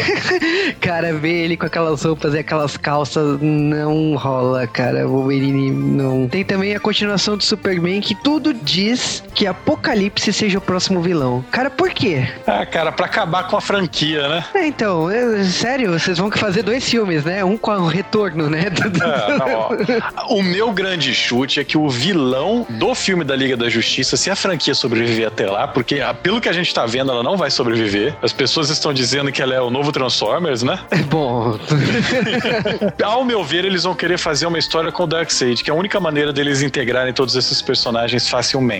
cara, 0.80 1.12
ver 1.14 1.44
ele 1.44 1.56
com 1.56 1.66
aquelas 1.66 2.02
roupas 2.02 2.34
e 2.34 2.38
aquelas 2.38 2.76
calças 2.76 3.38
não 3.40 4.16
rola, 4.16 4.66
cara. 4.66 5.06
Wolverine 5.06 5.70
não. 5.70 6.28
Tem 6.28 6.44
também 6.44 6.74
a 6.74 6.80
continuação 6.80 7.36
do 7.36 7.44
Superman 7.44 8.00
que 8.00 8.14
tudo 8.14 8.52
diz 8.52 8.89
que 9.34 9.46
Apocalipse 9.46 10.32
seja 10.32 10.58
o 10.58 10.60
próximo 10.60 11.00
vilão. 11.00 11.44
Cara, 11.50 11.70
por 11.70 11.90
quê? 11.90 12.28
Ah, 12.46 12.64
cara, 12.66 12.90
pra 12.90 13.06
acabar 13.06 13.46
com 13.46 13.56
a 13.56 13.60
franquia, 13.60 14.28
né? 14.28 14.44
É, 14.54 14.66
então, 14.66 15.10
é, 15.10 15.44
sério, 15.44 15.98
vocês 15.98 16.18
vão 16.18 16.30
fazer 16.30 16.62
dois 16.62 16.88
filmes, 16.88 17.24
né? 17.24 17.44
Um 17.44 17.56
com 17.56 17.70
o 17.72 17.86
retorno, 17.86 18.48
né? 18.48 18.64
É, 18.70 19.54
ó. 19.54 20.34
O 20.34 20.42
meu 20.42 20.72
grande 20.72 21.14
chute 21.14 21.60
é 21.60 21.64
que 21.64 21.76
o 21.78 21.88
vilão 21.88 22.66
do 22.68 22.94
filme 22.94 23.24
da 23.24 23.36
Liga 23.36 23.56
da 23.56 23.68
Justiça, 23.68 24.16
se 24.16 24.30
a 24.30 24.36
franquia 24.36 24.74
sobreviver 24.74 25.28
até 25.28 25.48
lá, 25.48 25.68
porque 25.68 26.00
ah, 26.00 26.14
pelo 26.14 26.40
que 26.40 26.48
a 26.48 26.52
gente 26.52 26.72
tá 26.72 26.86
vendo, 26.86 27.12
ela 27.12 27.22
não 27.22 27.36
vai 27.36 27.50
sobreviver. 27.50 28.14
As 28.22 28.32
pessoas 28.32 28.70
estão 28.70 28.92
dizendo 28.92 29.10
dizendo 29.10 29.32
que 29.32 29.42
ela 29.42 29.54
é 29.54 29.60
o 29.60 29.70
novo 29.70 29.90
Transformers, 29.92 30.62
né? 30.62 30.78
É 30.90 30.98
bom. 30.98 31.58
Ao 33.02 33.24
meu 33.24 33.42
ver, 33.42 33.64
eles 33.64 33.82
vão 33.82 33.94
querer 33.94 34.18
fazer 34.18 34.46
uma 34.46 34.58
história 34.58 34.92
com 34.92 35.02
o 35.02 35.06
Darkseid, 35.06 35.62
que 35.62 35.70
é 35.70 35.72
a 35.72 35.76
única 35.76 35.98
maneira 35.98 36.32
deles 36.32 36.62
integrarem 36.62 37.12
todos 37.12 37.34
esses 37.34 37.60
personagens 37.60 38.28
facilmente. 38.28 38.79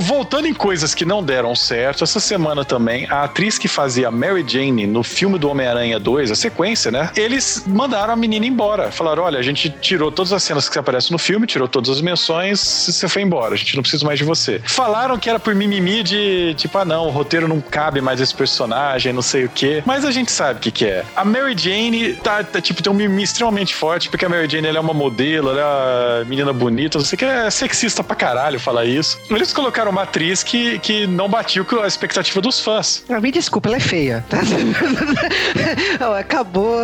Voltando 0.00 0.46
em 0.46 0.54
coisas 0.54 0.94
que 0.94 1.04
não 1.04 1.22
deram 1.22 1.54
certo, 1.54 2.04
essa 2.04 2.20
semana 2.20 2.64
também, 2.64 3.06
a 3.10 3.24
atriz 3.24 3.58
que 3.58 3.68
fazia 3.68 4.10
Mary 4.10 4.44
Jane 4.46 4.86
no 4.86 5.02
filme 5.02 5.38
do 5.38 5.48
Homem-Aranha 5.48 5.98
2, 5.98 6.30
a 6.30 6.34
sequência, 6.34 6.90
né? 6.90 7.10
Eles 7.16 7.64
mandaram 7.66 8.12
a 8.12 8.16
menina 8.16 8.46
embora. 8.46 8.90
Falaram: 8.90 9.22
olha, 9.24 9.38
a 9.38 9.42
gente 9.42 9.70
tirou 9.70 10.10
todas 10.10 10.32
as 10.32 10.42
cenas 10.42 10.68
que 10.68 10.78
aparecem 10.78 11.12
no 11.12 11.18
filme, 11.18 11.46
tirou 11.46 11.68
todas 11.68 11.90
as 11.90 12.00
menções, 12.00 12.60
você 12.60 13.08
foi 13.08 13.22
embora, 13.22 13.54
a 13.54 13.56
gente 13.56 13.74
não 13.76 13.82
precisa 13.82 14.04
mais 14.04 14.18
de 14.18 14.24
você. 14.24 14.60
Falaram 14.64 15.18
que 15.18 15.28
era 15.28 15.38
por 15.38 15.54
mimimi 15.54 16.02
de 16.02 16.54
tipo, 16.54 16.76
ah 16.78 16.84
não, 16.84 17.06
o 17.06 17.10
roteiro 17.10 17.48
não 17.48 17.60
cabe 17.60 18.00
mais 18.00 18.20
esse 18.20 18.34
personagem, 18.34 19.12
não 19.12 19.22
sei 19.22 19.44
o 19.44 19.48
quê. 19.48 19.82
Mas 19.84 20.04
a 20.04 20.10
gente 20.10 20.30
sabe 20.30 20.58
o 20.58 20.62
que, 20.62 20.70
que 20.70 20.84
é. 20.84 21.04
A 21.16 21.24
Mary 21.24 21.56
Jane 21.56 22.14
tá, 22.14 22.42
tá, 22.42 22.60
tipo, 22.60 22.82
tem 22.82 22.92
um 22.92 22.96
mimimi 22.96 23.22
extremamente 23.22 23.74
forte, 23.74 24.08
porque 24.08 24.24
a 24.24 24.28
Mary 24.28 24.48
Jane 24.48 24.66
ela 24.66 24.78
é 24.78 24.80
uma 24.80 24.94
modelo, 24.94 25.50
ela 25.50 25.60
é 25.60 25.64
uma 25.64 26.24
menina 26.24 26.52
bonita, 26.52 26.98
não 26.98 27.04
sei 27.04 27.16
o 27.16 27.18
que, 27.18 27.24
é 27.24 27.50
sexista 27.50 28.02
pra 28.02 28.16
caralho 28.16 28.58
falar 28.58 28.84
isso. 28.84 29.18
Eles 29.30 29.52
colocaram 29.52 29.90
uma 29.90 30.02
atriz 30.02 30.42
que, 30.42 30.78
que 30.80 31.06
não 31.06 31.28
batiu 31.28 31.64
com 31.64 31.80
a 31.80 31.86
expectativa 31.86 32.40
dos 32.40 32.60
fãs. 32.60 33.04
Ah, 33.08 33.20
me 33.20 33.30
desculpa, 33.30 33.68
ela 33.68 33.76
é 33.76 33.80
feia. 33.80 34.24
Acabou. 36.18 36.78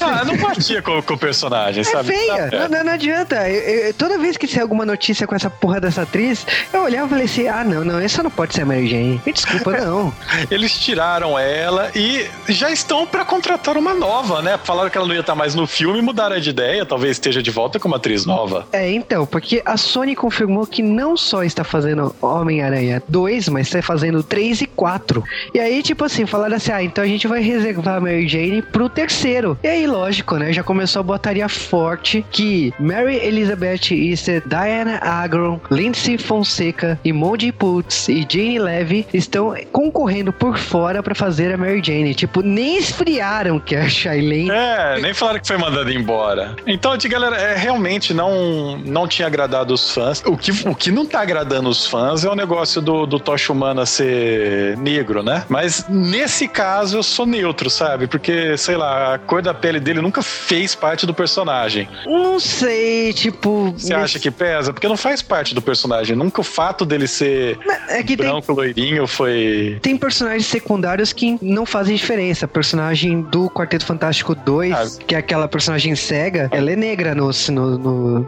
Ah, 0.00 0.24
não 0.24 0.36
batia 0.36 0.82
com, 0.82 1.02
com 1.02 1.14
o 1.14 1.18
personagem, 1.18 1.80
é 1.80 1.84
sabe? 1.84 2.08
Feia. 2.08 2.50
Tá, 2.50 2.68
não, 2.68 2.84
não, 2.84 2.92
adianta. 2.92 3.48
Eu, 3.48 3.86
eu, 3.86 3.94
toda 3.94 4.18
vez 4.18 4.36
que 4.36 4.46
sai 4.46 4.62
alguma 4.62 4.84
notícia 4.84 5.26
com 5.26 5.34
essa 5.34 5.48
porra 5.48 5.80
dessa 5.80 6.02
atriz, 6.02 6.46
eu 6.72 6.82
olhava 6.82 7.06
e 7.06 7.10
falei 7.10 7.24
assim: 7.24 7.48
ah, 7.48 7.64
não, 7.64 7.84
não, 7.84 7.98
essa 7.98 8.22
não 8.22 8.30
pode 8.30 8.54
ser 8.54 8.62
a 8.62 8.66
Mary 8.66 8.88
Jane. 8.88 9.20
Me 9.24 9.32
desculpa, 9.32 9.72
não. 9.72 10.12
Eles 10.50 10.78
tiraram 10.78 11.38
ela 11.38 11.90
e 11.94 12.26
já 12.48 12.70
estão 12.70 13.06
para 13.06 13.24
contratar 13.24 13.76
uma 13.76 13.94
nova, 13.94 14.42
né? 14.42 14.58
Falaram 14.62 14.90
que 14.90 14.98
ela 14.98 15.06
não 15.06 15.14
ia 15.14 15.20
estar 15.20 15.34
mais 15.34 15.54
no 15.54 15.66
filme, 15.66 16.00
mudaram 16.02 16.38
de 16.38 16.50
ideia, 16.50 16.84
talvez 16.84 17.12
esteja 17.12 17.42
de 17.42 17.50
volta 17.50 17.78
como 17.78 17.94
atriz 17.94 18.26
nova. 18.26 18.66
É, 18.72 18.90
então, 18.90 19.26
porque 19.26 19.62
a 19.64 19.76
Sony 19.76 20.14
confirmou 20.14 20.66
que 20.66 20.82
não 20.82 21.16
só 21.16 21.37
está 21.42 21.64
fazendo 21.64 22.14
Homem-Aranha 22.20 23.02
2, 23.08 23.48
mas 23.48 23.66
está 23.66 23.82
fazendo 23.82 24.22
3 24.22 24.62
e 24.62 24.66
4. 24.66 25.22
E 25.54 25.60
aí, 25.60 25.82
tipo 25.82 26.04
assim, 26.04 26.26
falaram 26.26 26.56
assim: 26.56 26.72
ah, 26.72 26.82
então 26.82 27.02
a 27.04 27.06
gente 27.06 27.26
vai 27.26 27.40
reservar 27.40 28.00
Mary 28.00 28.28
Jane 28.28 28.62
pro 28.62 28.88
terceiro. 28.88 29.58
E 29.62 29.68
aí, 29.68 29.86
lógico, 29.86 30.36
né? 30.36 30.52
Já 30.52 30.62
começou 30.62 31.00
a 31.00 31.02
botaria 31.02 31.48
forte 31.48 32.24
que 32.30 32.72
Mary 32.78 33.16
Elizabeth 33.16 33.92
Easter, 33.92 34.42
Diana 34.46 34.98
Agron, 35.02 35.60
Lindsay 35.70 36.18
Fonseca, 36.18 36.98
Emoji 37.04 37.52
Putz 37.52 38.08
e 38.08 38.26
Jane 38.28 38.58
Levy 38.58 39.06
estão 39.12 39.54
concorrendo 39.72 40.32
por 40.32 40.58
fora 40.58 41.02
para 41.02 41.14
fazer 41.14 41.52
a 41.52 41.56
Mary 41.56 41.82
Jane. 41.84 42.14
Tipo, 42.14 42.42
nem 42.42 42.78
esfriaram 42.78 43.58
que 43.58 43.74
a 43.74 43.88
Shailene. 43.88 44.50
É, 44.50 45.00
nem 45.00 45.14
falaram 45.14 45.40
que 45.40 45.46
foi 45.46 45.56
mandada 45.56 45.92
embora. 45.92 46.56
Então, 46.66 46.96
galera, 47.08 47.36
é, 47.36 47.56
realmente 47.56 48.12
não, 48.12 48.78
não 48.78 49.06
tinha 49.06 49.26
agradado 49.26 49.72
os 49.72 49.90
fãs. 49.90 50.22
O 50.26 50.36
que, 50.36 50.50
o 50.68 50.74
que 50.74 50.90
não 50.90 51.06
tá 51.06 51.20
agradando 51.28 51.68
os 51.68 51.86
fãs 51.86 52.24
é 52.24 52.28
o 52.30 52.34
negócio 52.34 52.80
do, 52.80 53.04
do 53.04 53.20
Tocha 53.20 53.52
Humana 53.52 53.84
ser 53.84 54.78
negro, 54.78 55.22
né? 55.22 55.44
Mas 55.46 55.84
nesse 55.86 56.48
caso 56.48 56.96
eu 56.96 57.02
sou 57.02 57.26
neutro, 57.26 57.68
sabe? 57.68 58.06
Porque, 58.06 58.56
sei 58.56 58.76
lá, 58.78 59.14
a 59.14 59.18
cor 59.18 59.42
da 59.42 59.52
pele 59.52 59.78
dele 59.78 60.00
nunca 60.00 60.22
fez 60.22 60.74
parte 60.74 61.04
do 61.04 61.12
personagem. 61.12 61.86
Não 62.06 62.40
sei, 62.40 63.12
tipo. 63.12 63.72
Você 63.72 63.92
nesse... 63.92 63.94
acha 63.94 64.18
que 64.18 64.30
pesa? 64.30 64.72
Porque 64.72 64.88
não 64.88 64.96
faz 64.96 65.20
parte 65.20 65.54
do 65.54 65.60
personagem. 65.60 66.16
Nunca 66.16 66.40
o 66.40 66.44
fato 66.44 66.86
dele 66.86 67.06
ser 67.06 67.58
é 67.88 68.02
branco, 68.16 68.46
tem... 68.46 68.54
loirinho 68.54 69.06
foi. 69.06 69.78
Tem 69.82 69.98
personagens 69.98 70.46
secundários 70.46 71.12
que 71.12 71.38
não 71.42 71.66
fazem 71.66 71.94
diferença. 71.94 72.46
A 72.46 72.48
personagem 72.48 73.20
do 73.20 73.50
Quarteto 73.50 73.84
Fantástico 73.84 74.34
2, 74.34 74.72
ah. 74.72 75.04
que 75.06 75.14
é 75.14 75.18
aquela 75.18 75.46
personagem 75.46 75.94
cega, 75.94 76.48
ela 76.52 76.70
é 76.70 76.76
negra 76.76 77.14
no, 77.14 77.30
no, 77.50 77.78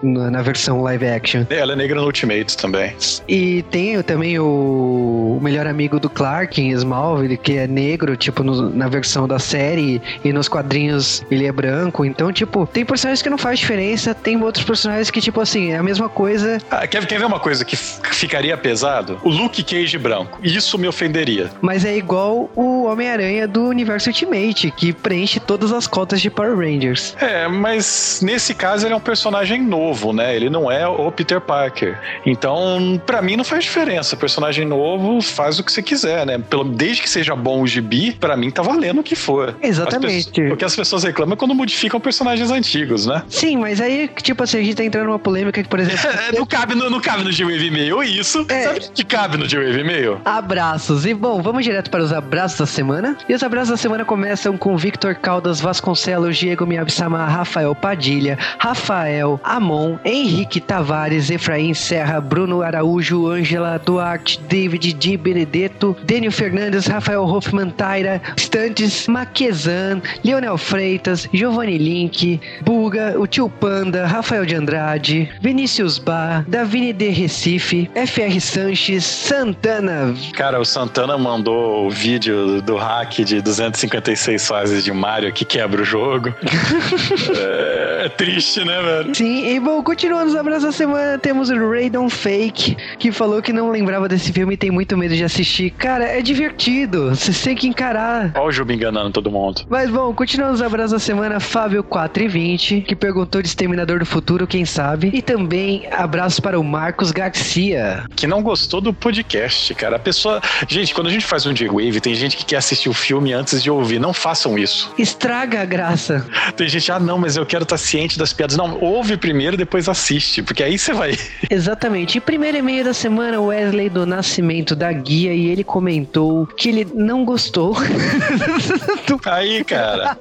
no, 0.02 0.30
na 0.30 0.42
versão 0.42 0.82
live 0.82 1.06
action. 1.06 1.46
Ela 1.48 1.72
é 1.72 1.76
negra 1.76 1.98
no 1.98 2.06
Ultimates 2.06 2.54
também. 2.54 2.89
E 3.28 3.62
tem 3.70 4.02
também 4.02 4.38
o, 4.38 5.36
o 5.38 5.40
melhor 5.42 5.66
amigo 5.66 5.98
do 5.98 6.08
Clark 6.08 6.60
em 6.60 6.70
Smallville, 6.70 7.36
que 7.36 7.56
é 7.56 7.66
negro, 7.66 8.16
tipo, 8.16 8.42
no, 8.42 8.70
na 8.70 8.88
versão 8.88 9.26
da 9.26 9.38
série, 9.38 10.00
e 10.24 10.32
nos 10.32 10.48
quadrinhos 10.48 11.24
ele 11.30 11.46
é 11.46 11.52
branco. 11.52 12.04
Então, 12.04 12.32
tipo, 12.32 12.66
tem 12.66 12.84
personagens 12.84 13.22
que 13.22 13.30
não 13.30 13.38
faz 13.38 13.58
diferença, 13.58 14.14
tem 14.14 14.40
outros 14.42 14.64
personagens 14.64 15.10
que, 15.10 15.20
tipo 15.20 15.40
assim, 15.40 15.72
é 15.72 15.76
a 15.76 15.82
mesma 15.82 16.08
coisa. 16.08 16.58
Ah, 16.70 16.86
quer, 16.86 17.04
quer 17.06 17.18
ver 17.18 17.26
uma 17.26 17.40
coisa 17.40 17.64
que 17.64 17.76
ficaria 17.76 18.56
pesado? 18.56 19.18
O 19.22 19.30
Luke 19.30 19.62
Cage 19.62 19.98
branco. 19.98 20.38
Isso 20.42 20.78
me 20.78 20.88
ofenderia. 20.88 21.50
Mas 21.60 21.84
é 21.84 21.96
igual 21.96 22.50
o 22.54 22.84
Homem-Aranha 22.84 23.46
do 23.46 23.64
universo 23.64 24.08
Ultimate, 24.10 24.70
que 24.70 24.92
preenche 24.92 25.40
todas 25.40 25.72
as 25.72 25.86
cotas 25.86 26.20
de 26.20 26.30
Power 26.30 26.56
Rangers. 26.56 27.16
É, 27.20 27.48
mas 27.48 28.20
nesse 28.22 28.54
caso 28.54 28.86
ele 28.86 28.94
é 28.94 28.96
um 28.96 29.00
personagem 29.00 29.62
novo, 29.62 30.12
né? 30.12 30.34
Ele 30.34 30.50
não 30.50 30.70
é 30.70 30.86
o 30.86 31.10
Peter 31.10 31.40
Parker. 31.40 31.98
Então, 32.24 32.69
para 33.06 33.22
mim 33.22 33.36
não 33.36 33.44
faz 33.44 33.64
diferença. 33.64 34.16
Personagem 34.16 34.64
novo 34.64 35.20
faz 35.20 35.58
o 35.58 35.64
que 35.64 35.72
você 35.72 35.82
quiser, 35.82 36.26
né? 36.26 36.38
Pelo, 36.38 36.64
desde 36.64 37.02
que 37.02 37.10
seja 37.10 37.34
bom 37.34 37.62
o 37.62 37.66
gibi, 37.66 38.12
para 38.12 38.36
mim 38.36 38.50
tá 38.50 38.62
valendo 38.62 39.00
o 39.00 39.02
que 39.02 39.16
for. 39.16 39.56
Exatamente. 39.62 40.48
Porque 40.48 40.64
as 40.64 40.74
pessoas 40.74 41.04
reclamam 41.04 41.36
quando 41.36 41.54
modificam 41.54 42.00
personagens 42.00 42.50
antigos, 42.50 43.06
né? 43.06 43.22
Sim, 43.28 43.56
mas 43.56 43.80
aí, 43.80 44.08
tipo 44.22 44.42
assim, 44.42 44.58
a 44.58 44.62
gente 44.62 44.76
tá 44.76 44.84
entrando 44.84 45.06
numa 45.06 45.18
polêmica 45.18 45.62
que, 45.62 45.68
por 45.68 45.80
exemplo. 45.80 45.98
não, 46.36 46.46
cabe 46.46 46.74
no, 46.74 46.90
não 46.90 47.00
cabe 47.00 47.24
no 47.24 47.32
G-Wave 47.32 47.66
e-mail 47.66 48.02
isso. 48.02 48.44
É. 48.48 48.62
Sabe 48.64 48.80
que 48.94 49.04
cabe 49.04 49.36
no 49.36 49.48
G-Wave 49.48 49.80
e-mail? 49.80 50.20
Abraços. 50.24 51.06
E 51.06 51.14
bom, 51.14 51.40
vamos 51.42 51.64
direto 51.64 51.90
para 51.90 52.02
os 52.02 52.12
abraços 52.12 52.58
da 52.58 52.66
semana. 52.66 53.16
E 53.28 53.34
os 53.34 53.42
abraços 53.42 53.70
da 53.70 53.76
semana 53.76 54.04
começam 54.04 54.56
com 54.56 54.76
Victor 54.76 55.14
Caldas 55.14 55.60
Vasconcelos, 55.60 56.36
Diego 56.36 56.66
Miabsama, 56.66 57.24
Rafael 57.26 57.74
Padilha, 57.74 58.38
Rafael 58.58 59.40
Amon, 59.44 59.98
Henrique 60.04 60.60
Tavares, 60.60 61.30
Efraim 61.30 61.74
Serra, 61.74 62.20
Bruno 62.20 62.59
Araújo, 62.62 63.28
Ângela 63.28 63.78
Duarte, 63.78 64.40
David 64.48 64.94
Di 64.94 65.16
Benedetto, 65.16 65.96
Dênio 66.04 66.32
Fernandes, 66.32 66.86
Rafael 66.86 67.24
Hoffman 67.24 67.70
Taira, 67.70 68.20
Stantes, 68.36 69.06
Maquezan, 69.06 70.00
Leonel 70.24 70.58
Freitas, 70.58 71.28
Giovanni 71.32 71.78
Link, 71.78 72.40
Buga, 72.62 73.14
o 73.18 73.26
Tio 73.26 73.48
Panda, 73.48 74.06
Rafael 74.06 74.44
de 74.44 74.54
Andrade, 74.54 75.30
Vinícius 75.40 75.98
Bar, 75.98 76.44
Davine 76.48 76.92
de 76.92 77.08
Recife, 77.08 77.90
FR 77.94 78.40
Sanches, 78.40 79.04
Santana. 79.04 80.14
Cara, 80.34 80.60
o 80.60 80.64
Santana 80.64 81.16
mandou 81.16 81.86
o 81.86 81.90
vídeo 81.90 82.60
do 82.62 82.76
hack 82.76 83.24
de 83.24 83.40
256 83.40 84.46
fases 84.46 84.84
de 84.84 84.92
Mario 84.92 85.32
que 85.32 85.44
quebra 85.44 85.82
o 85.82 85.84
jogo. 85.84 86.34
é, 87.36 88.06
é, 88.06 88.08
triste, 88.08 88.64
né, 88.64 88.80
velho? 88.82 89.14
Sim, 89.14 89.54
e 89.54 89.60
bom, 89.60 89.82
continuando 89.82 90.30
os 90.30 90.36
abraços 90.36 90.64
da 90.64 90.72
semana, 90.72 91.18
temos 91.18 91.50
o 91.50 91.70
Raydon 91.70 92.08
Fake, 92.08 92.49
que 92.52 93.12
falou 93.12 93.42
que 93.42 93.52
não 93.52 93.70
lembrava 93.70 94.08
desse 94.08 94.32
filme 94.32 94.54
e 94.54 94.56
tem 94.56 94.70
muito 94.70 94.96
medo 94.96 95.14
de 95.14 95.24
assistir. 95.24 95.70
Cara, 95.70 96.04
é 96.04 96.20
divertido, 96.22 97.10
você 97.10 97.32
tem 97.32 97.56
que 97.56 97.66
encarar. 97.66 98.32
Olha 98.34 98.44
o 98.44 98.52
Ju 98.52 98.64
me 98.64 98.74
enganando 98.74 99.10
todo 99.10 99.30
mundo. 99.30 99.62
Mas 99.68 99.90
bom, 99.90 100.12
continuando 100.14 100.54
os 100.54 100.62
abraços 100.62 100.92
da 100.92 100.98
semana, 100.98 101.40
Fábio 101.40 101.82
4 101.82 102.24
e 102.24 102.28
20, 102.28 102.80
que 102.82 102.94
perguntou 102.94 103.40
de 103.42 103.48
Exterminador 103.48 103.98
do 103.98 104.06
Futuro, 104.06 104.46
quem 104.46 104.64
sabe. 104.64 105.10
E 105.12 105.22
também 105.22 105.86
abraços 105.90 106.40
para 106.40 106.58
o 106.58 106.64
Marcos 106.64 107.10
Garcia. 107.10 108.04
Que 108.14 108.26
não 108.26 108.42
gostou 108.42 108.80
do 108.80 108.92
podcast, 108.92 109.74
cara. 109.74 109.96
A 109.96 109.98
pessoa. 109.98 110.40
Gente, 110.68 110.94
quando 110.94 111.06
a 111.06 111.10
gente 111.10 111.26
faz 111.26 111.46
um 111.46 111.52
J-Wave, 111.52 112.00
tem 112.00 112.14
gente 112.14 112.36
que 112.36 112.44
quer 112.44 112.56
assistir 112.56 112.88
o 112.88 112.94
filme 112.94 113.32
antes 113.32 113.62
de 113.62 113.70
ouvir. 113.70 113.98
Não 113.98 114.12
façam 114.12 114.58
isso. 114.58 114.92
Estraga 114.98 115.62
a 115.62 115.64
graça. 115.64 116.26
Tem 116.56 116.68
gente, 116.68 116.90
ah, 116.92 116.98
não, 116.98 117.18
mas 117.18 117.36
eu 117.36 117.46
quero 117.46 117.62
estar 117.62 117.78
ciente 117.78 118.18
das 118.18 118.32
piadas. 118.32 118.56
Não, 118.56 118.78
ouve 118.80 119.16
primeiro, 119.16 119.56
depois 119.56 119.88
assiste, 119.88 120.42
porque 120.42 120.62
aí 120.62 120.78
você 120.78 120.92
vai. 120.92 121.18
Exatamente. 121.48 122.18
E 122.18 122.20
primeiro 122.20 122.39
e-mail 122.48 122.84
da 122.84 122.94
semana, 122.94 123.40
Wesley 123.40 123.88
do 123.88 124.06
Nascimento 124.06 124.76
da 124.76 124.92
Guia, 124.92 125.34
e 125.34 125.48
ele 125.48 125.64
comentou 125.64 126.46
que 126.46 126.68
ele 126.68 126.86
não 126.94 127.24
gostou. 127.24 127.74
aí, 129.26 129.64
cara. 129.64 130.16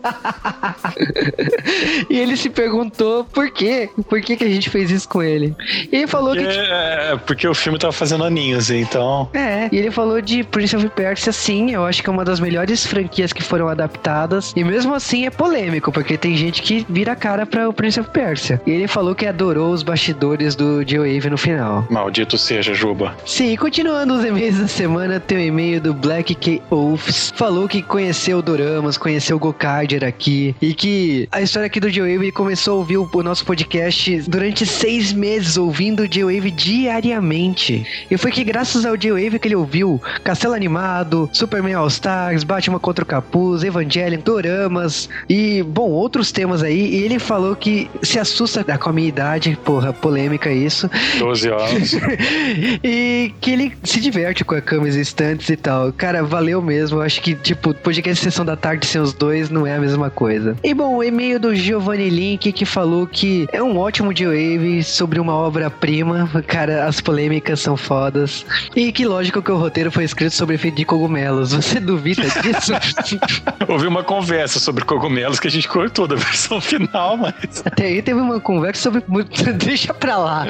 e 2.09 2.17
ele 2.17 2.35
se 2.35 2.49
perguntou 2.49 3.23
por 3.25 3.51
quê? 3.51 3.89
Por 4.07 4.21
que, 4.21 4.35
que 4.35 4.43
a 4.43 4.49
gente 4.49 4.69
fez 4.69 4.89
isso 4.89 5.07
com 5.07 5.21
ele? 5.21 5.55
E 5.91 5.95
ele 5.95 6.07
falou 6.07 6.33
porque, 6.33 6.47
que. 6.47 6.57
É, 6.57 7.19
porque 7.25 7.47
o 7.47 7.53
filme 7.53 7.77
tava 7.77 7.93
fazendo 7.93 8.23
aninhos, 8.23 8.71
então. 8.71 9.29
É, 9.33 9.69
e 9.71 9.77
ele 9.77 9.91
falou 9.91 10.21
de 10.21 10.43
Prince 10.43 10.75
of 10.75 10.89
Persia, 10.89 11.31
sim, 11.31 11.71
eu 11.71 11.85
acho 11.85 12.01
que 12.01 12.09
é 12.09 12.11
uma 12.11 12.25
das 12.25 12.39
melhores 12.39 12.85
franquias 12.85 13.31
que 13.31 13.43
foram 13.43 13.67
adaptadas. 13.67 14.53
E 14.55 14.63
mesmo 14.63 14.93
assim 14.93 15.25
é 15.25 15.29
polêmico, 15.29 15.91
porque 15.91 16.17
tem 16.17 16.35
gente 16.35 16.61
que 16.61 16.85
vira 16.89 17.11
a 17.13 17.15
cara 17.15 17.45
pra 17.45 17.59
pra 17.59 17.67
o 17.67 17.73
Prince 17.73 17.99
of 17.99 18.09
Persia. 18.11 18.61
E 18.65 18.71
ele 18.71 18.87
falou 18.87 19.13
que 19.13 19.25
adorou 19.25 19.71
os 19.71 19.83
bastidores 19.83 20.55
do 20.55 20.83
J-Wave 20.85 21.29
no 21.29 21.37
final. 21.37 21.85
Maldito 22.09 22.39
seja, 22.39 22.73
Juba. 22.73 23.15
Sim, 23.23 23.55
continuando 23.55 24.15
os 24.15 24.25
e-mails 24.25 24.57
da 24.57 24.67
semana, 24.67 25.19
tem 25.19 25.37
o 25.37 25.41
um 25.41 25.43
e-mail 25.43 25.79
do 25.79 25.93
Black 25.93 26.33
K. 26.33 26.59
Oaths. 26.71 27.31
Falou 27.35 27.67
que 27.67 27.83
conheceu 27.83 28.41
Doramas, 28.41 28.97
conheceu 28.97 29.37
o 29.37 29.39
Gokarder 29.39 30.03
aqui. 30.03 30.55
E 30.59 30.73
que 30.73 31.29
a 31.31 31.39
história 31.39 31.67
aqui 31.67 31.79
do 31.79 31.91
J-Wave, 31.91 32.31
começou 32.31 32.73
a 32.73 32.77
ouvir 32.77 32.97
o, 32.97 33.07
o 33.13 33.21
nosso 33.21 33.45
podcast 33.45 34.23
durante 34.27 34.65
seis 34.65 35.13
meses, 35.13 35.55
ouvindo 35.55 36.01
o 36.01 36.07
J-Wave 36.07 36.49
diariamente. 36.49 37.85
E 38.09 38.17
foi 38.17 38.31
que 38.31 38.43
graças 38.43 38.87
ao 38.87 38.97
J-Wave 38.97 39.37
que 39.37 39.47
ele 39.47 39.55
ouviu 39.55 40.01
Castelo 40.23 40.55
Animado, 40.55 41.29
Superman 41.31 41.75
All 41.75 41.87
Stars, 41.89 42.43
Batman 42.43 42.79
contra 42.79 43.03
o 43.03 43.07
Capuz, 43.07 43.63
Evangelion, 43.63 44.19
Doramas 44.21 45.07
e, 45.29 45.61
bom, 45.61 45.91
outros 45.91 46.31
temas 46.31 46.63
aí. 46.63 46.89
E 46.89 47.03
ele 47.03 47.19
falou 47.19 47.55
que 47.55 47.87
se 48.01 48.17
assusta 48.17 48.63
com 48.79 48.89
a 48.89 48.93
minha 48.93 49.09
idade, 49.09 49.55
porra, 49.63 49.93
polêmica 49.93 50.51
isso. 50.51 50.89
12 51.19 51.49
anos. 51.49 51.98
e 52.83 53.33
que 53.41 53.51
ele 53.51 53.73
se 53.83 53.99
diverte 53.99 54.43
com 54.43 54.55
a 54.55 54.61
cama 54.61 54.87
existentes 54.87 55.49
e 55.49 55.55
tal. 55.55 55.91
Cara, 55.93 56.23
valeu 56.23 56.61
mesmo. 56.61 57.01
Acho 57.01 57.21
que, 57.21 57.35
tipo, 57.35 57.73
podcast 57.73 58.23
Sessão 58.23 58.45
da 58.45 58.55
Tarde 58.55 58.85
sem 58.85 59.01
os 59.01 59.13
dois 59.13 59.49
não 59.49 59.65
é 59.65 59.75
a 59.75 59.79
mesma 59.79 60.09
coisa. 60.09 60.55
E, 60.63 60.73
bom, 60.73 60.97
o 60.97 61.03
e-mail 61.03 61.39
do 61.39 61.55
Giovanni 61.55 62.09
Link 62.09 62.51
que 62.51 62.65
falou 62.65 63.07
que 63.07 63.47
é 63.51 63.61
um 63.61 63.77
ótimo 63.77 64.13
J-Wave 64.13 64.83
sobre 64.83 65.19
uma 65.19 65.33
obra-prima. 65.33 66.29
Cara, 66.47 66.85
as 66.85 67.01
polêmicas 67.01 67.59
são 67.59 67.75
fodas. 67.77 68.45
E 68.75 68.91
que 68.91 69.05
lógico 69.05 69.41
que 69.41 69.51
o 69.51 69.57
roteiro 69.57 69.91
foi 69.91 70.03
escrito 70.03 70.33
sobre 70.33 70.55
efeito 70.55 70.75
de 70.75 70.85
cogumelos. 70.85 71.53
Você 71.53 71.79
duvida 71.79 72.23
disso? 72.23 72.73
Houve 73.67 73.87
uma 73.87 74.03
conversa 74.03 74.59
sobre 74.59 74.83
cogumelos 74.85 75.39
que 75.39 75.47
a 75.47 75.51
gente 75.51 75.67
cortou 75.67 76.07
da 76.07 76.15
versão 76.15 76.59
final, 76.61 77.17
mas. 77.17 77.63
Até 77.65 77.85
aí 77.85 78.01
teve 78.01 78.19
uma 78.19 78.39
conversa 78.39 78.83
sobre. 78.83 79.03
Deixa 79.59 79.93
pra 79.93 80.17
lá. 80.17 80.45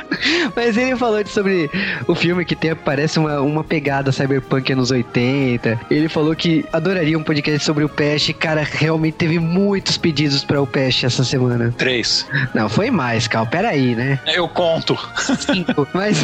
mas 0.54 0.76
ele 0.76 0.96
falou 0.96 1.24
sobre 1.26 1.70
o 2.06 2.14
filme 2.14 2.44
que 2.44 2.56
tem, 2.56 2.74
parece 2.74 3.18
uma, 3.18 3.40
uma 3.40 3.64
pegada 3.64 4.12
cyberpunk 4.12 4.72
anos 4.72 4.90
80. 4.90 5.80
Ele 5.90 6.08
falou 6.08 6.34
que 6.34 6.64
adoraria 6.72 7.18
um 7.18 7.22
podcast 7.22 7.64
sobre 7.64 7.84
o 7.84 7.88
Pest. 7.88 8.32
Cara, 8.34 8.62
realmente 8.62 9.14
teve 9.14 9.38
muitos 9.38 9.96
pedidos 9.96 10.44
para 10.44 10.60
o 10.60 10.66
Pest 10.66 11.04
essa 11.04 11.24
semana. 11.24 11.72
Três. 11.76 12.26
Não, 12.54 12.68
foi 12.68 12.90
mais, 12.90 13.28
Cal. 13.28 13.46
Peraí, 13.46 13.94
né? 13.94 14.18
Eu 14.26 14.48
conto. 14.48 14.98
Cinco. 15.18 15.86
Mas 15.92 16.18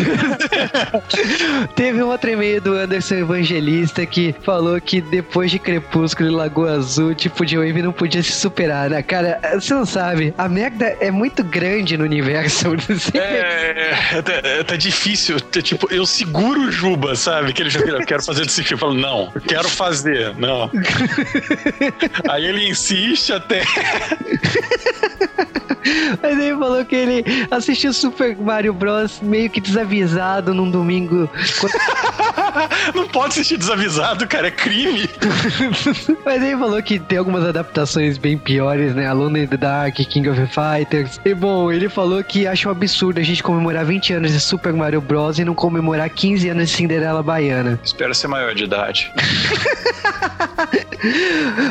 teve 1.74 2.02
um 2.02 2.08
outro 2.08 2.30
e-mail 2.30 2.60
do 2.60 2.74
Anderson 2.74 3.16
Evangelista 3.16 4.04
que 4.06 4.34
falou 4.42 4.80
que 4.80 5.00
depois 5.00 5.50
de 5.50 5.58
Crepúsculo 5.58 6.28
e 6.28 6.32
Lagoa 6.32 6.72
Azul, 6.72 7.14
tipo, 7.14 7.44
de 7.44 7.56
Wave 7.56 7.82
não 7.82 7.92
podia 7.92 8.22
se 8.22 8.32
superar, 8.32 8.90
né? 8.90 9.02
Cara, 9.02 9.40
você 9.54 9.74
não 9.74 9.86
sabe, 9.86 10.34
a 10.36 10.48
merda 10.48 10.96
é 11.00 11.10
muito 11.10 11.42
grande 11.44 11.96
no 11.96 12.04
universo. 12.04 12.68
É, 13.14 13.57
é, 13.58 14.60
é, 14.60 14.64
tá 14.64 14.76
difícil. 14.76 15.40
Tipo, 15.40 15.92
eu 15.92 16.06
seguro 16.06 16.62
o 16.62 16.72
Juba, 16.72 17.16
sabe? 17.16 17.52
Que 17.52 17.62
ele 17.62 17.70
já 17.70 17.80
vira, 17.80 17.98
eu 17.98 18.06
quero 18.06 18.22
fazer 18.22 18.44
desse 18.44 18.62
filme. 18.62 18.74
Eu 18.74 18.78
falo, 18.78 18.94
não, 18.94 19.30
quero 19.46 19.68
fazer, 19.68 20.34
não. 20.36 20.70
Aí 22.28 22.44
ele 22.44 22.68
insiste 22.68 23.32
até. 23.32 23.62
Mas 26.22 26.38
ele 26.38 26.56
falou 26.58 26.84
que 26.84 26.94
ele 26.94 27.24
assistiu 27.50 27.92
Super 27.92 28.36
Mario 28.36 28.72
Bros. 28.72 29.20
meio 29.20 29.48
que 29.48 29.60
desavisado 29.60 30.52
num 30.54 30.70
domingo. 30.70 31.30
Não 32.94 33.06
pode 33.08 33.32
assistir 33.32 33.56
desavisado, 33.56 34.26
cara, 34.26 34.48
é 34.48 34.50
crime. 34.50 35.08
Mas 36.24 36.42
ele 36.42 36.56
falou 36.56 36.82
que 36.82 36.98
tem 36.98 37.18
algumas 37.18 37.44
adaptações 37.44 38.18
bem 38.18 38.36
piores, 38.36 38.94
né? 38.94 39.06
Alone 39.06 39.44
in 39.44 39.46
the 39.46 39.56
Dark, 39.56 39.94
King 39.96 40.28
of 40.28 40.40
Fighters. 40.48 41.20
E 41.24 41.34
bom, 41.34 41.70
ele 41.70 41.88
falou 41.88 42.22
que 42.22 42.46
acha 42.46 42.68
um 42.68 42.72
absurdo 42.72 43.20
a 43.20 43.22
gente 43.22 43.42
comemorar 43.42 43.84
20 43.84 44.14
anos 44.14 44.32
de 44.32 44.40
Super 44.40 44.72
Mario 44.72 45.00
Bros. 45.00 45.38
e 45.38 45.44
não 45.44 45.54
comemorar 45.54 46.08
15 46.08 46.48
anos 46.48 46.70
de 46.70 46.76
Cinderela 46.76 47.22
Baiana. 47.22 47.78
Espero 47.84 48.14
ser 48.14 48.28
maior 48.28 48.54
de 48.54 48.64
idade. 48.64 49.12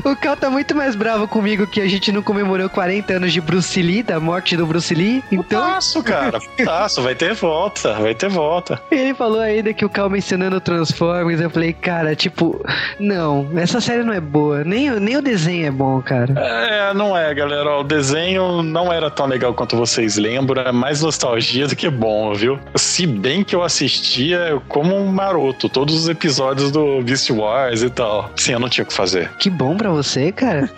o 0.03 0.15
Cal 0.15 0.38
tá 0.38 0.50
muito 0.50 0.75
mais 0.75 0.96
bravo 0.96 1.27
comigo 1.27 1.67
que 1.67 1.82
a 1.82 1.88
gente 1.88 2.12
não 2.12 2.22
comemorou 2.22 2.70
40 2.70 3.13
anos 3.13 3.34
de 3.34 3.41
Bruce 3.41 3.82
Lee, 3.82 4.03
da 4.03 4.20
morte 4.20 4.56
do 4.56 4.65
Bruce 4.65 4.94
Lee. 4.94 5.24
Então. 5.32 5.63
Putaço, 5.63 6.03
cara. 6.03 6.39
Putaço, 6.39 7.01
vai 7.01 7.15
ter 7.15 7.34
volta, 7.34 7.94
vai 7.94 8.15
ter 8.15 8.29
volta. 8.29 8.82
Ele 8.91 9.13
falou 9.13 9.41
ainda 9.41 9.74
que 9.74 9.86
o 9.86 9.89
Cal 9.89 10.10
mencionando 10.10 10.60
Transformers, 10.77 11.41
eu 11.41 11.50
falei, 11.50 11.74
cara, 11.74 12.15
tipo, 12.15 12.63
não, 13.00 13.50
essa 13.55 13.81
série 13.81 14.03
não 14.03 14.13
é 14.13 14.22
boa. 14.22 14.63
Nem, 14.63 14.91
nem 15.00 15.17
o 15.17 15.22
desenho 15.22 15.65
é 15.65 15.72
bom, 15.72 16.01
cara. 16.01 16.34
É, 16.38 16.93
não 16.93 17.17
é, 17.17 17.34
galera. 17.34 17.79
O 17.79 17.84
desenho 17.84 18.62
não 18.62 18.93
era 18.93 19.10
tão 19.10 19.25
legal 19.25 19.53
quanto 19.53 19.75
vocês 19.75 20.17
lembram. 20.17 20.62
É 20.62 20.72
mais 20.72 21.01
nostalgia 21.01 21.67
do 21.67 21.75
que 21.75 21.89
bom, 21.89 22.34
viu? 22.34 22.60
Se 22.75 23.07
bem 23.07 23.43
que 23.43 23.55
eu 23.55 23.63
assistia 23.63 24.62
como 24.67 24.96
um 24.96 25.07
maroto, 25.07 25.67
todos 25.67 25.96
os 25.96 26.10
episódios 26.10 26.72
do 26.72 27.01
Beast 27.01 27.29
Wars 27.31 27.81
e 27.81 27.89
tal. 27.89 28.29
Sim, 28.36 28.53
eu 28.53 28.60
não 28.60 28.69
tinha 28.69 28.84
o 28.84 28.88
que 28.88 28.93
fazer. 28.93 29.31
Que 29.39 29.50
bom 29.50 29.75
pra 29.75 29.89
você, 29.89 30.31
cara. 30.31 30.69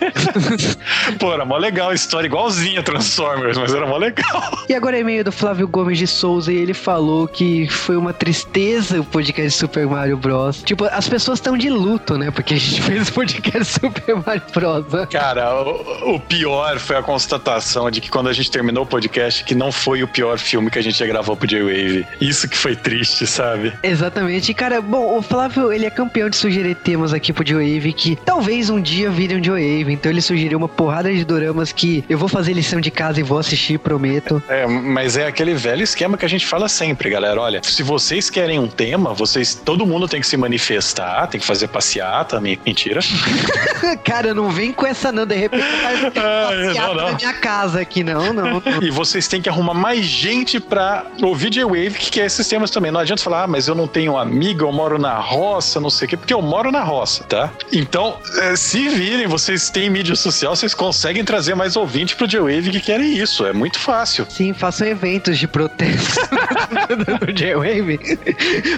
Pô, 1.18 1.32
era 1.32 1.44
mó 1.44 1.58
legal 1.58 1.90
a 1.90 1.94
história, 1.94 2.26
igualzinha 2.26 2.82
Transformers, 2.82 3.58
mas 3.58 3.74
era 3.74 3.86
mó 3.86 3.98
legal. 3.98 4.64
E 4.68 4.74
agora 4.74 4.96
é 4.96 5.00
e-mail 5.00 5.24
do 5.24 5.32
Flávio 5.32 5.68
Gomes 5.68 5.98
de 5.98 6.06
Souza 6.06 6.52
e 6.52 6.56
ele 6.56 6.74
falou 6.74 7.28
que 7.28 7.68
foi 7.68 7.96
uma 7.96 8.12
tristeza 8.12 9.00
o 9.00 9.04
podcast 9.04 9.58
Super 9.58 9.79
Mario 9.88 10.16
Bros. 10.16 10.62
Tipo, 10.62 10.84
as 10.84 11.08
pessoas 11.08 11.38
estão 11.38 11.56
de 11.56 11.70
luto, 11.70 12.16
né? 12.16 12.30
Porque 12.30 12.54
a 12.54 12.56
gente 12.58 12.80
fez 12.82 13.08
o 13.08 13.12
podcast 13.12 13.64
Super 13.80 14.16
Mario 14.26 14.42
Bros. 14.52 14.92
Né? 14.92 15.06
Cara, 15.06 15.62
o, 15.62 16.14
o, 16.14 16.20
pior 16.20 16.78
foi 16.78 16.96
a 16.96 17.02
constatação 17.02 17.90
de 17.90 18.00
que 18.00 18.10
quando 18.10 18.28
a 18.28 18.32
gente 18.32 18.50
terminou 18.50 18.84
o 18.84 18.86
podcast, 18.86 19.44
que 19.44 19.54
não 19.54 19.72
foi 19.72 20.02
o 20.02 20.08
pior 20.08 20.38
filme 20.38 20.70
que 20.70 20.78
a 20.78 20.82
gente 20.82 20.98
já 20.98 21.06
gravou 21.06 21.36
pro 21.36 21.46
J-Wave. 21.46 22.06
Isso 22.20 22.48
que 22.48 22.56
foi 22.56 22.76
triste, 22.76 23.26
sabe? 23.26 23.72
Exatamente. 23.82 24.50
E, 24.50 24.54
cara, 24.54 24.80
bom, 24.80 25.18
o 25.18 25.22
Flávio, 25.22 25.72
ele 25.72 25.86
é 25.86 25.90
campeão 25.90 26.28
de 26.28 26.36
sugerir 26.36 26.74
temas 26.76 27.12
aqui 27.12 27.32
pro 27.32 27.44
J-Wave 27.44 27.92
que 27.92 28.16
talvez 28.16 28.70
um 28.70 28.80
dia 28.80 29.10
virem 29.10 29.38
um 29.38 29.40
J-Wave. 29.40 29.92
Então 29.92 30.10
ele 30.10 30.20
sugeriu 30.20 30.58
uma 30.58 30.68
porrada 30.68 31.12
de 31.12 31.24
doramas 31.24 31.72
que 31.72 32.04
eu 32.08 32.18
vou 32.18 32.28
fazer 32.28 32.52
lição 32.52 32.80
de 32.80 32.90
casa 32.90 33.20
e 33.20 33.22
vou 33.22 33.38
assistir, 33.38 33.78
prometo. 33.78 34.42
É, 34.48 34.66
mas 34.66 35.16
é 35.16 35.26
aquele 35.26 35.54
velho 35.54 35.82
esquema 35.82 36.16
que 36.16 36.24
a 36.24 36.28
gente 36.28 36.46
fala 36.46 36.68
sempre, 36.68 37.10
galera. 37.10 37.40
Olha, 37.40 37.60
se 37.62 37.82
vocês 37.82 38.30
querem 38.30 38.58
um 38.58 38.68
tema, 38.68 39.12
vocês. 39.14 39.54
Todo 39.70 39.86
mundo 39.86 40.08
tem 40.08 40.20
que 40.20 40.26
se 40.26 40.36
manifestar, 40.36 41.28
tem 41.28 41.40
que 41.40 41.46
fazer 41.46 41.68
passeata. 41.68 42.40
Mentira. 42.40 42.98
Cara, 44.02 44.34
não 44.34 44.50
vem 44.50 44.72
com 44.72 44.84
essa, 44.84 45.12
não. 45.12 45.24
De 45.24 45.36
repente, 45.36 45.62
passeata 45.80 46.88
não, 46.88 46.94
não. 46.94 47.10
na 47.12 47.16
minha 47.16 47.32
casa 47.34 47.80
aqui, 47.80 48.02
não, 48.02 48.32
não. 48.32 48.60
E 48.82 48.90
vocês 48.90 49.28
têm 49.28 49.40
que 49.40 49.48
arrumar 49.48 49.74
mais 49.74 50.04
gente 50.04 50.58
pra 50.58 51.06
ouvir 51.22 51.50
J-Wave 51.50 51.92
que 51.92 52.10
quer 52.10 52.26
esses 52.26 52.48
temas 52.48 52.72
também. 52.72 52.90
Não 52.90 52.98
adianta 52.98 53.22
falar, 53.22 53.44
ah, 53.44 53.46
mas 53.46 53.68
eu 53.68 53.76
não 53.76 53.86
tenho 53.86 54.18
amigo, 54.18 54.64
eu 54.64 54.72
moro 54.72 54.98
na 54.98 55.14
roça, 55.20 55.78
não 55.78 55.88
sei 55.88 56.06
o 56.06 56.08
quê, 56.08 56.16
porque 56.16 56.34
eu 56.34 56.42
moro 56.42 56.72
na 56.72 56.82
roça, 56.82 57.22
tá? 57.22 57.52
Então, 57.72 58.18
é, 58.38 58.56
se 58.56 58.88
virem, 58.88 59.28
vocês 59.28 59.70
têm 59.70 59.88
mídia 59.88 60.16
social, 60.16 60.56
vocês 60.56 60.74
conseguem 60.74 61.24
trazer 61.24 61.54
mais 61.54 61.76
ouvinte 61.76 62.16
pro 62.16 62.26
J-Wave 62.26 62.70
que 62.70 62.80
querem 62.80 63.16
isso. 63.16 63.46
É 63.46 63.52
muito 63.52 63.78
fácil. 63.78 64.26
Sim, 64.28 64.52
façam 64.52 64.88
eventos 64.88 65.38
de 65.38 65.46
protesto 65.46 66.20
do 67.24 67.32
J-Wave. 67.32 68.00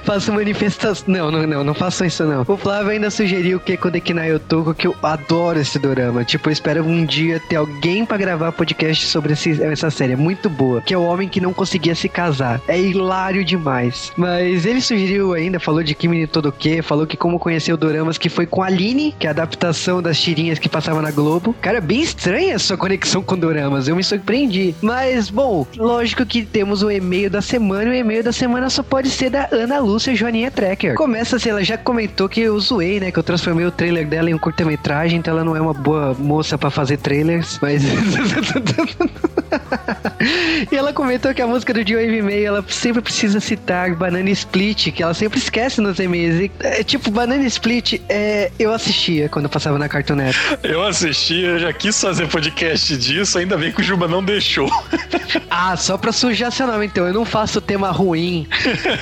façam 0.05 0.35
manifestações. 0.35 0.82
Não, 1.07 1.31
não, 1.31 1.47
não, 1.47 1.64
não 1.64 1.75
façam 1.75 2.07
isso 2.07 2.25
não. 2.25 2.45
O 2.47 2.57
Flávio 2.57 2.90
ainda 2.90 3.11
sugeriu 3.11 3.59
o 3.59 3.61
Keko 3.61 3.90
de 3.90 4.01
Kinayotoko, 4.01 4.75
que 4.75 4.87
eu 4.87 4.97
adoro 5.03 5.59
esse 5.59 5.79
dorama. 5.79 6.25
Tipo, 6.25 6.49
eu 6.49 6.53
espero 6.53 6.85
um 6.85 7.05
dia 7.05 7.40
ter 7.49 7.57
alguém 7.57 8.05
para 8.05 8.16
gravar 8.16 8.53
podcast 8.53 9.07
sobre 9.07 9.35
esse, 9.35 9.62
essa 9.62 9.90
série. 9.90 10.14
É 10.14 10.16
muito 10.16 10.51
boa. 10.51 10.81
Que 10.81 10.95
é 10.95 10.99
o 10.99 11.03
homem 11.03 11.29
que 11.29 11.40
não 11.40 11.53
conseguia 11.53 11.95
se 11.95 12.09
casar. 12.09 12.61
É 12.66 12.79
hilário 12.79 13.45
demais. 13.45 14.12
Mas 14.16 14.66
ele 14.66 14.81
sugeriu 14.81 15.35
ainda, 15.35 15.61
falou 15.61 15.83
de 15.83 15.95
Kimi 15.95 16.27
todo 16.27 16.51
que, 16.51 16.83
falou 16.83 17.07
que 17.07 17.16
como 17.16 17.38
conheceu 17.38 17.77
doramas 17.77 18.18
que 18.18 18.29
foi 18.29 18.47
com 18.47 18.62
a 18.62 18.66
Aline, 18.66 19.14
que 19.18 19.27
é 19.27 19.31
a 19.31 19.33
adaptação 19.33 20.03
das 20.03 20.21
tirinhas 20.21 20.59
que 20.59 20.68
passava 20.68 21.01
na 21.01 21.11
Globo. 21.11 21.55
Cara, 21.61 21.81
bem 21.81 22.03
estranha 22.03 22.57
a 22.57 22.59
sua 22.59 22.77
conexão 22.77 23.23
com 23.23 23.37
doramas. 23.37 23.88
Eu 23.88 23.97
me 23.97 24.05
surpreendi. 24.05 24.75
Mas, 24.81 25.31
bom, 25.31 25.66
lógico 25.77 26.27
que 26.27 26.45
temos 26.45 26.83
o 26.83 26.90
e-mail 26.90 27.31
da 27.31 27.40
semana. 27.40 27.85
E 27.85 27.90
o 27.90 27.95
e-mail 27.95 28.25
da 28.25 28.33
semana 28.33 28.68
só 28.71 28.83
pode 28.83 29.11
ser 29.11 29.31
da 29.31 29.49
Ana 29.53 29.79
Lúcia 29.79 30.14
Joaninha 30.14 30.51
Trekker. 30.72 30.94
Começa 30.94 31.38
se 31.38 31.48
ela 31.50 31.62
já 31.62 31.76
comentou 31.76 32.28
que 32.28 32.40
eu 32.40 32.58
zoei, 32.58 32.98
né? 32.98 33.12
Que 33.12 33.18
eu 33.18 33.22
transformei 33.22 33.66
o 33.66 33.70
trailer 33.70 34.06
dela 34.06 34.30
em 34.30 34.35
um 34.35 34.38
curta-metragem, 34.38 35.18
então 35.18 35.35
ela 35.35 35.44
não 35.44 35.54
é 35.54 35.61
uma 35.61 35.74
boa 35.74 36.14
moça 36.18 36.56
para 36.56 36.70
fazer 36.70 36.96
trailers, 36.96 37.58
mas. 37.61 37.82
e 40.70 40.76
ela 40.76 40.92
comentou 40.92 41.32
que 41.34 41.42
a 41.42 41.46
música 41.46 41.72
do 41.72 41.86
Joe 41.86 42.22
May, 42.22 42.44
ela 42.44 42.64
sempre 42.68 43.02
precisa 43.02 43.40
citar 43.40 43.94
Banana 43.94 44.30
Split, 44.30 44.92
que 44.92 45.02
ela 45.02 45.14
sempre 45.14 45.38
esquece 45.38 45.80
nos 45.80 45.98
e-mails. 45.98 46.40
E, 46.40 46.50
é, 46.60 46.82
tipo, 46.82 47.10
Banana 47.10 47.44
Split, 47.46 48.00
é, 48.08 48.50
eu 48.58 48.72
assistia 48.72 49.28
quando 49.28 49.48
passava 49.48 49.78
na 49.78 49.88
Cartoon 49.88 50.16
Network. 50.16 50.68
Eu 50.68 50.82
assistia, 50.82 51.58
já 51.58 51.72
quis 51.72 52.00
fazer 52.00 52.28
podcast 52.28 52.96
disso, 52.96 53.38
ainda 53.38 53.56
bem 53.56 53.72
que 53.72 53.80
o 53.80 53.84
Juba 53.84 54.08
não 54.08 54.24
deixou. 54.24 54.70
ah, 55.50 55.76
só 55.76 55.96
pra 55.96 56.12
sujar 56.12 56.52
seu 56.52 56.66
nome, 56.66 56.86
então. 56.86 57.06
Eu 57.06 57.14
não 57.14 57.24
faço 57.24 57.60
tema 57.60 57.90
ruim. 57.90 58.46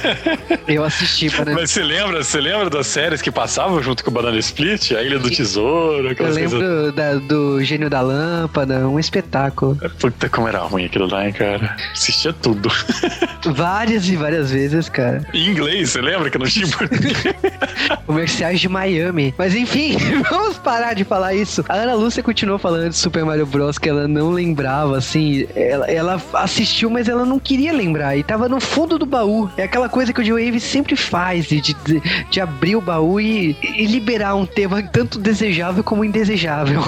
eu 0.66 0.84
assisti 0.84 1.28
Banana 1.30 1.60
Mas 1.60 1.70
você 1.70 1.82
lembra, 1.82 2.22
você 2.22 2.40
lembra 2.40 2.70
das 2.70 2.86
séries 2.86 3.22
que 3.22 3.30
passavam 3.30 3.82
junto 3.82 4.02
com 4.04 4.10
o 4.10 4.14
Banana 4.14 4.38
Split? 4.38 4.92
A 4.92 5.02
Ilha 5.02 5.18
do 5.18 5.30
Tesouro, 5.30 6.14
Eu 6.18 6.32
lembro 6.32 6.58
coisas... 6.58 6.94
da, 6.94 7.14
do 7.14 7.62
Gênio 7.62 7.90
da 7.90 8.00
Lâmpada, 8.00 8.88
um 8.88 8.98
espetáculo. 8.98 9.76
Puta, 9.98 10.28
como 10.40 10.48
era 10.48 10.60
ruim 10.60 10.86
aquilo 10.86 11.06
lá, 11.06 11.26
hein, 11.26 11.32
cara. 11.34 11.76
Assistia 11.92 12.32
tudo. 12.32 12.70
várias 13.52 14.08
e 14.08 14.16
várias 14.16 14.50
vezes, 14.50 14.88
cara. 14.88 15.22
Em 15.34 15.50
inglês, 15.50 15.90
você 15.90 16.00
lembra 16.00 16.30
que 16.30 16.38
não 16.38 16.46
tinha 16.46 16.66
Comerciais 18.06 18.58
de 18.58 18.66
Miami. 18.66 19.34
Mas 19.36 19.54
enfim, 19.54 19.98
vamos 20.30 20.56
parar 20.56 20.94
de 20.94 21.04
falar 21.04 21.34
isso. 21.34 21.62
A 21.68 21.74
Ana 21.74 21.92
Lúcia 21.92 22.22
continuou 22.22 22.58
falando 22.58 22.88
de 22.88 22.96
Super 22.96 23.22
Mario 23.22 23.44
Bros. 23.44 23.76
que 23.76 23.90
ela 23.90 24.08
não 24.08 24.30
lembrava, 24.30 24.96
assim. 24.96 25.46
Ela, 25.54 25.86
ela 25.90 26.22
assistiu, 26.32 26.88
mas 26.88 27.06
ela 27.06 27.26
não 27.26 27.38
queria 27.38 27.72
lembrar. 27.72 28.16
E 28.16 28.22
tava 28.22 28.48
no 28.48 28.60
fundo 28.60 28.98
do 28.98 29.04
baú. 29.04 29.50
É 29.58 29.64
aquela 29.64 29.90
coisa 29.90 30.10
que 30.10 30.22
o 30.22 30.24
Joe 30.24 30.42
Wave 30.42 30.58
sempre 30.58 30.96
faz, 30.96 31.44
de, 31.46 31.60
de, 31.60 31.74
de 32.30 32.40
abrir 32.40 32.76
o 32.76 32.80
baú 32.80 33.20
e, 33.20 33.54
e 33.62 33.84
liberar 33.84 34.34
um 34.36 34.46
tema 34.46 34.82
tanto 34.82 35.18
desejável 35.18 35.84
como 35.84 36.02
indesejável. 36.02 36.80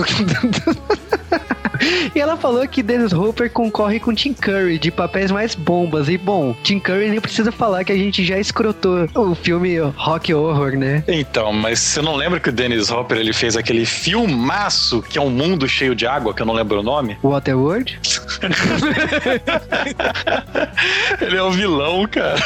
E 2.15 2.21
ela 2.21 2.37
falou 2.37 2.67
que 2.67 2.83
Dennis 2.83 3.13
Hopper 3.13 3.51
concorre 3.51 4.01
com 4.01 4.15
Tim 4.15 4.33
Curry 4.33 4.79
de 4.79 4.91
papéis 4.91 5.31
mais 5.31 5.55
bombas. 5.55 6.09
E 6.09 6.17
bom, 6.17 6.55
Tim 6.63 6.79
Curry 6.79 7.11
nem 7.11 7.21
precisa 7.21 7.53
falar 7.53 7.85
que 7.85 7.93
a 7.93 7.97
gente 7.97 8.25
já 8.25 8.39
escrotou 8.39 9.09
o 9.15 9.35
filme 9.35 9.79
Rock 9.79 10.33
Horror, 10.33 10.77
né? 10.77 11.05
Então, 11.09 11.53
mas 11.53 11.81
você 11.81 12.01
não 12.01 12.17
lembra 12.17 12.41
que 12.41 12.49
o 12.49 12.53
Dennis 12.53 12.91
Hopper 12.91 13.19
ele 13.19 13.33
fez 13.33 13.57
aquele 13.57 13.85
filmaço 13.85 15.03
que 15.03 15.19
é 15.19 15.21
um 15.21 15.31
mundo 15.31 15.69
cheio 15.69 15.95
de 15.95 16.07
água, 16.07 16.35
que 16.35 16.43
eu 16.43 16.47
não 16.47 16.55
lembro 16.55 16.81
o 16.81 16.83
nome? 16.83 17.19
Waterworld? 17.23 18.01
ele 21.21 21.37
é 21.37 21.43
um 21.43 21.51
vilão, 21.51 22.07
cara. 22.07 22.41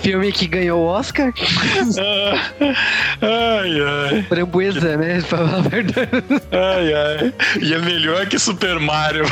Filme 0.00 0.32
que 0.32 0.46
ganhou 0.46 0.80
o 0.80 0.86
Oscar? 0.86 1.32
ai, 3.20 3.80
ai. 3.80 4.22
Framboesa, 4.22 4.96
né? 4.96 5.20
Pra 5.20 5.38
falar 5.38 5.58
a 5.58 5.60
verdade. 5.60 6.10
Ai, 6.52 6.92
ai. 6.92 7.34
E 7.60 7.74
é 7.74 7.78
melhor 7.78 8.26
que 8.26 8.38
Super 8.38 8.78
Mario. 8.78 9.24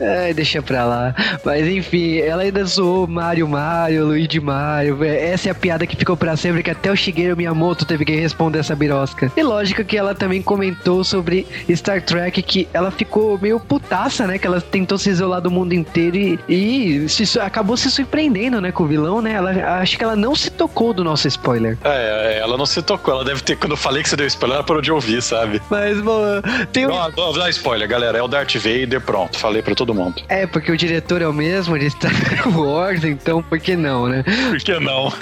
Ai, 0.00 0.32
deixa 0.32 0.62
pra 0.62 0.84
lá. 0.84 1.14
Mas 1.44 1.66
enfim, 1.66 2.18
ela 2.18 2.42
ainda 2.42 2.64
zoou 2.64 3.06
Mario 3.06 3.48
Mario, 3.48 4.06
Luigi 4.06 4.40
Mario. 4.40 5.02
Essa 5.02 5.48
é 5.48 5.52
a 5.52 5.54
piada 5.54 5.86
que 5.86 5.96
ficou 5.96 6.16
pra 6.16 6.36
sempre, 6.36 6.62
que 6.62 6.70
até 6.70 6.90
o 6.90 6.96
Shigeru 6.96 7.36
Miyamoto 7.36 7.84
teve 7.84 8.04
que 8.04 8.14
responder 8.14 8.58
essa 8.58 8.76
birosca. 8.76 9.30
E 9.36 9.42
lógico 9.42 9.84
que 9.84 9.96
ela 9.96 10.14
também 10.14 10.42
comentou 10.42 11.02
sobre 11.02 11.46
Star 11.74 12.02
Trek, 12.02 12.42
que 12.42 12.68
ela 12.72 12.90
ficou 12.90 13.38
meio 13.38 13.58
putaça, 13.58 14.26
né? 14.26 14.38
Que 14.38 14.46
ela 14.46 14.60
tentou 14.60 14.98
se 14.98 15.10
isolar 15.10 15.40
do 15.40 15.50
mundo 15.50 15.72
inteiro 15.72 16.16
e, 16.16 16.38
e 16.48 17.08
se, 17.08 17.38
acabou 17.38 17.76
se 17.76 17.90
surpreendendo, 17.90 18.60
né? 18.60 18.72
Com 18.72 18.84
o 18.84 18.86
vilão, 18.90 19.22
né? 19.22 19.32
Ela, 19.32 19.80
acho 19.80 19.96
que 19.96 20.04
ela 20.04 20.16
não 20.16 20.34
se 20.34 20.50
tocou 20.50 20.92
do 20.92 21.04
nosso 21.04 21.28
spoiler. 21.28 21.78
É, 21.84 22.34
é 22.34 22.38
ela 22.38 22.56
não 22.56 22.66
se 22.66 22.82
tocou. 22.82 23.14
Ela 23.14 23.24
deve 23.24 23.40
ter, 23.42 23.56
quando 23.56 23.72
eu 23.72 23.76
falei 23.76 24.02
que 24.02 24.08
você 24.08 24.16
deu 24.16 24.26
spoiler, 24.26 24.56
ela 24.56 24.66
parou 24.66 24.82
de 24.82 24.90
ouvir, 24.90 25.22
sabe? 25.22 25.62
Mas, 25.70 26.00
bom, 26.00 26.20
tem 26.72 26.86
um... 26.86 26.90
Não, 26.90 27.10
não, 27.16 27.32
dá 27.32 27.48
spoiler, 27.50 27.88
galera. 27.88 28.18
É 28.18 28.22
o 28.22 28.28
Darth 28.28 28.54
Vader, 28.56 29.00
pronto. 29.00 29.38
Falei 29.38 29.62
pra 29.62 29.74
todo 29.74 29.94
mundo. 29.94 30.22
É, 30.28 30.46
porque 30.46 30.72
o 30.72 30.76
diretor 30.76 31.22
é 31.22 31.28
o 31.28 31.32
mesmo 31.32 31.78
de 31.78 31.88
Star 31.90 32.12
Wars, 32.48 33.04
então 33.04 33.42
por 33.42 33.58
que 33.60 33.76
não, 33.76 34.08
né? 34.08 34.24
Por 34.50 34.58
que 34.58 34.78
não? 34.78 35.12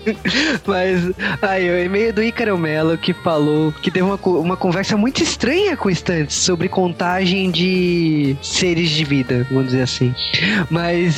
Mas, 0.64 1.10
aí, 1.42 1.70
o 1.70 1.78
e-mail 1.84 2.12
do 2.12 2.22
Ícaro 2.22 2.56
Mello 2.56 2.96
que 2.96 3.12
falou 3.12 3.72
que 3.72 3.90
teve 3.90 4.04
uma, 4.04 4.16
uma 4.16 4.56
conversa 4.56 4.96
muito 4.96 5.22
estranha 5.22 5.76
com 5.76 5.88
o 5.88 5.94
Stunts 5.94 6.34
sobre 6.34 6.68
contagem 6.68 7.50
de 7.50 8.36
seres 8.42 8.90
de 8.90 9.04
vida, 9.04 9.46
vamos 9.50 9.66
dizer 9.66 9.82
assim. 9.82 10.14
Mas 10.70 11.16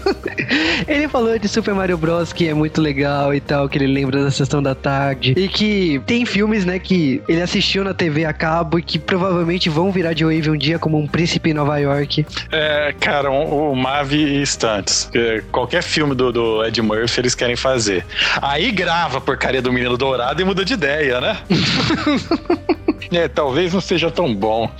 ele 0.86 1.01
falou 1.08 1.38
de 1.38 1.48
Super 1.48 1.74
Mario 1.74 1.96
Bros. 1.96 2.32
que 2.32 2.48
é 2.48 2.54
muito 2.54 2.80
legal 2.80 3.34
e 3.34 3.40
tal, 3.40 3.68
que 3.68 3.78
ele 3.78 3.86
lembra 3.86 4.22
da 4.22 4.30
sessão 4.30 4.62
da 4.62 4.74
tarde. 4.74 5.34
E 5.36 5.48
que 5.48 6.00
tem 6.06 6.24
filmes, 6.24 6.64
né, 6.64 6.78
que 6.78 7.22
ele 7.28 7.40
assistiu 7.40 7.84
na 7.84 7.94
TV 7.94 8.24
a 8.24 8.32
cabo 8.32 8.78
e 8.78 8.82
que 8.82 8.98
provavelmente 8.98 9.68
vão 9.68 9.90
virar 9.90 10.12
de 10.12 10.24
Wave 10.24 10.50
um 10.50 10.56
dia 10.56 10.78
como 10.78 10.98
um 10.98 11.06
príncipe 11.06 11.50
em 11.50 11.54
Nova 11.54 11.78
York. 11.78 12.26
É, 12.50 12.94
cara, 13.00 13.30
o, 13.30 13.72
o 13.72 13.76
Mavi 13.76 14.40
e 14.40 14.46
Stunts. 14.46 15.10
Qualquer 15.50 15.82
filme 15.82 16.14
do, 16.14 16.32
do 16.32 16.64
Ed 16.64 16.80
Murphy 16.82 17.20
eles 17.20 17.34
querem 17.34 17.56
fazer. 17.56 18.04
Aí 18.40 18.70
grava 18.70 19.18
a 19.18 19.20
porcaria 19.20 19.62
do 19.62 19.72
Menino 19.72 19.96
Dourado 19.96 20.40
e 20.40 20.44
muda 20.44 20.64
de 20.64 20.74
ideia, 20.74 21.20
né? 21.20 21.38
É, 23.10 23.28
talvez 23.28 23.72
não 23.72 23.80
seja 23.80 24.10
tão 24.10 24.34
bom. 24.34 24.70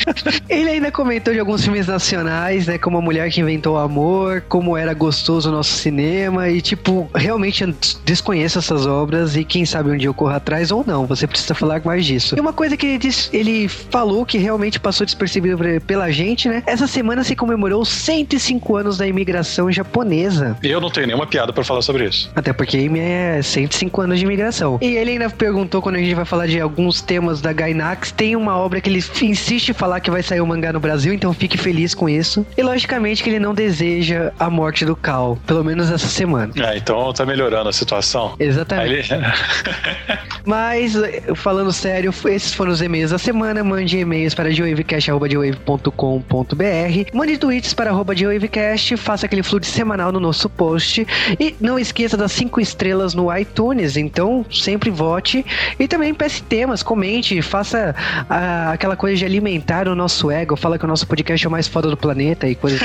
Ele 0.49 0.71
ainda 0.71 0.91
comentou 0.91 1.33
de 1.33 1.41
alguns 1.41 1.65
filmes 1.65 1.87
nacionais, 1.87 2.67
né? 2.67 2.79
Como 2.79 2.99
A 2.99 3.01
Mulher 3.01 3.31
que 3.31 3.41
Inventou 3.41 3.75
o 3.75 3.79
Amor, 3.79 4.43
como 4.49 4.77
era 4.77 4.95
gostoso 4.95 5.49
o 5.49 5.53
nosso 5.53 5.73
cinema. 5.73 6.49
E, 6.49 6.61
tipo, 6.61 7.11
realmente 7.15 7.65
desconheço 8.05 8.59
essas 8.59 8.87
obras 8.87 9.37
e 9.37 9.45
quem 9.45 9.65
sabe 9.65 9.91
um 9.91 9.97
dia 9.97 10.09
eu 10.09 10.15
corro 10.15 10.33
atrás 10.33 10.71
ou 10.71 10.85
não. 10.87 11.07
Você 11.07 11.27
precisa 11.27 11.55
falar 11.55 11.83
mais 11.85 12.05
disso. 12.05 12.37
E 12.37 12.41
uma 12.41 12.53
coisa 12.53 12.77
que 12.77 12.87
ele, 12.87 12.99
disse, 12.99 13.35
ele 13.35 13.69
falou 13.69 14.25
que 14.25 14.39
realmente 14.39 14.79
passou 14.79 15.05
despercebido 15.05 15.59
pela 15.87 16.11
gente, 16.11 16.49
né? 16.49 16.63
Essa 16.67 16.87
semana 16.87 17.25
se 17.25 17.35
comemorou 17.35 17.85
105 17.85 18.77
anos 18.77 18.99
da 18.99 19.07
imigração 19.07 19.71
japonesa. 19.71 20.57
Eu 20.63 20.81
não 20.81 20.91
tenho 20.91 21.07
nenhuma 21.07 21.27
piada 21.27 21.53
para 21.53 21.65
falar 21.65 21.83
sobre 21.83 22.07
isso. 22.07 22.31
Até 22.35 22.53
porque 22.53 22.89
é 22.97 23.41
105 23.43 24.01
anos 24.01 24.19
de 24.19 24.25
imigração. 24.25 24.79
E 24.81 24.97
ele 24.97 25.13
ainda 25.13 25.31
perguntou 25.31 25.83
quando 25.83 25.97
a 25.97 25.99
gente 25.99 26.15
vai 26.15 26.25
falar 26.25 26.47
de 26.47 26.61
alguns 26.61 27.01
temas 27.01 27.41
da 27.41 27.53
Gainax 27.53 28.12
tem 28.17 28.37
uma 28.37 28.57
obra 28.57 28.81
que 28.81 28.89
ele 28.89 29.03
insiste 29.23 29.71
em 29.71 29.73
falar 29.73 30.01
que 30.01 30.11
vai 30.11 30.23
sair 30.23 30.41
o 30.41 30.45
um 30.45 30.47
mangá 30.47 30.73
no 30.73 30.81
Brasil, 30.81 31.13
então 31.13 31.33
fique 31.33 31.57
feliz 31.57 31.95
com 31.95 32.09
isso. 32.09 32.47
E 32.57 32.63
logicamente 32.63 33.23
que 33.23 33.31
ele 33.31 33.39
não 33.39 33.55
deseja 33.55 34.33
a 34.39 34.49
morte 34.49 34.85
do 34.85 34.95
Cal, 34.95 35.39
pelo 35.47 35.65
menos 35.65 35.91
essa 35.91 36.09
semana. 36.09 36.53
É, 36.57 36.77
então 36.77 37.13
tá 37.13 37.25
melhorando 37.25 37.69
a 37.69 37.73
situação. 37.73 38.35
Exatamente. 38.39 39.13
Ele... 39.13 39.23
Mas, 40.45 40.95
falando 41.37 41.73
sério, 41.73 42.13
esses 42.27 42.53
foram 42.53 42.73
os 42.73 42.83
e-mails 42.83 43.11
da 43.11 43.19
semana. 43.19 43.63
Mande 43.63 43.99
e-mails 43.99 44.35
para 44.35 44.51
geowavecast.com.br 44.51 47.11
Mande 47.13 47.39
tweets 47.39 47.75
para 47.75 47.93
geowavecast, 48.15 48.97
faça 48.97 49.27
aquele 49.27 49.43
fluxo 49.43 49.71
semanal 49.71 50.13
no 50.13 50.21
nosso 50.21 50.49
post. 50.49 51.07
E 51.39 51.55
não 51.61 51.79
esqueça 51.79 52.17
das 52.17 52.33
cinco 52.33 52.61
estrelas 52.61 53.15
no 53.15 53.35
iTunes, 53.37 53.97
então 53.97 54.45
sempre 54.51 54.91
vote. 54.91 55.45
E 55.79 55.87
também 55.87 56.13
peça 56.13 56.43
temas, 56.49 56.83
comente, 56.83 57.41
faça 57.43 57.95
a, 58.29 58.73
aquela 58.73 58.97
coisa 58.97 59.17
de 59.17 59.25
alimentar 59.25 59.89
o 59.89 59.95
nosso 59.95 60.31
ego, 60.31 60.57
fala 60.57 60.79
que 60.79 60.85
o 60.85 60.89
nosso 60.89 61.07
podcast 61.07 61.45
é 61.45 61.49
o 61.49 61.51
mais 61.51 61.69
foda 61.69 61.89
do 61.89 61.97
planeta 61.97 62.49
e 62.49 62.55
coisas. 62.55 62.81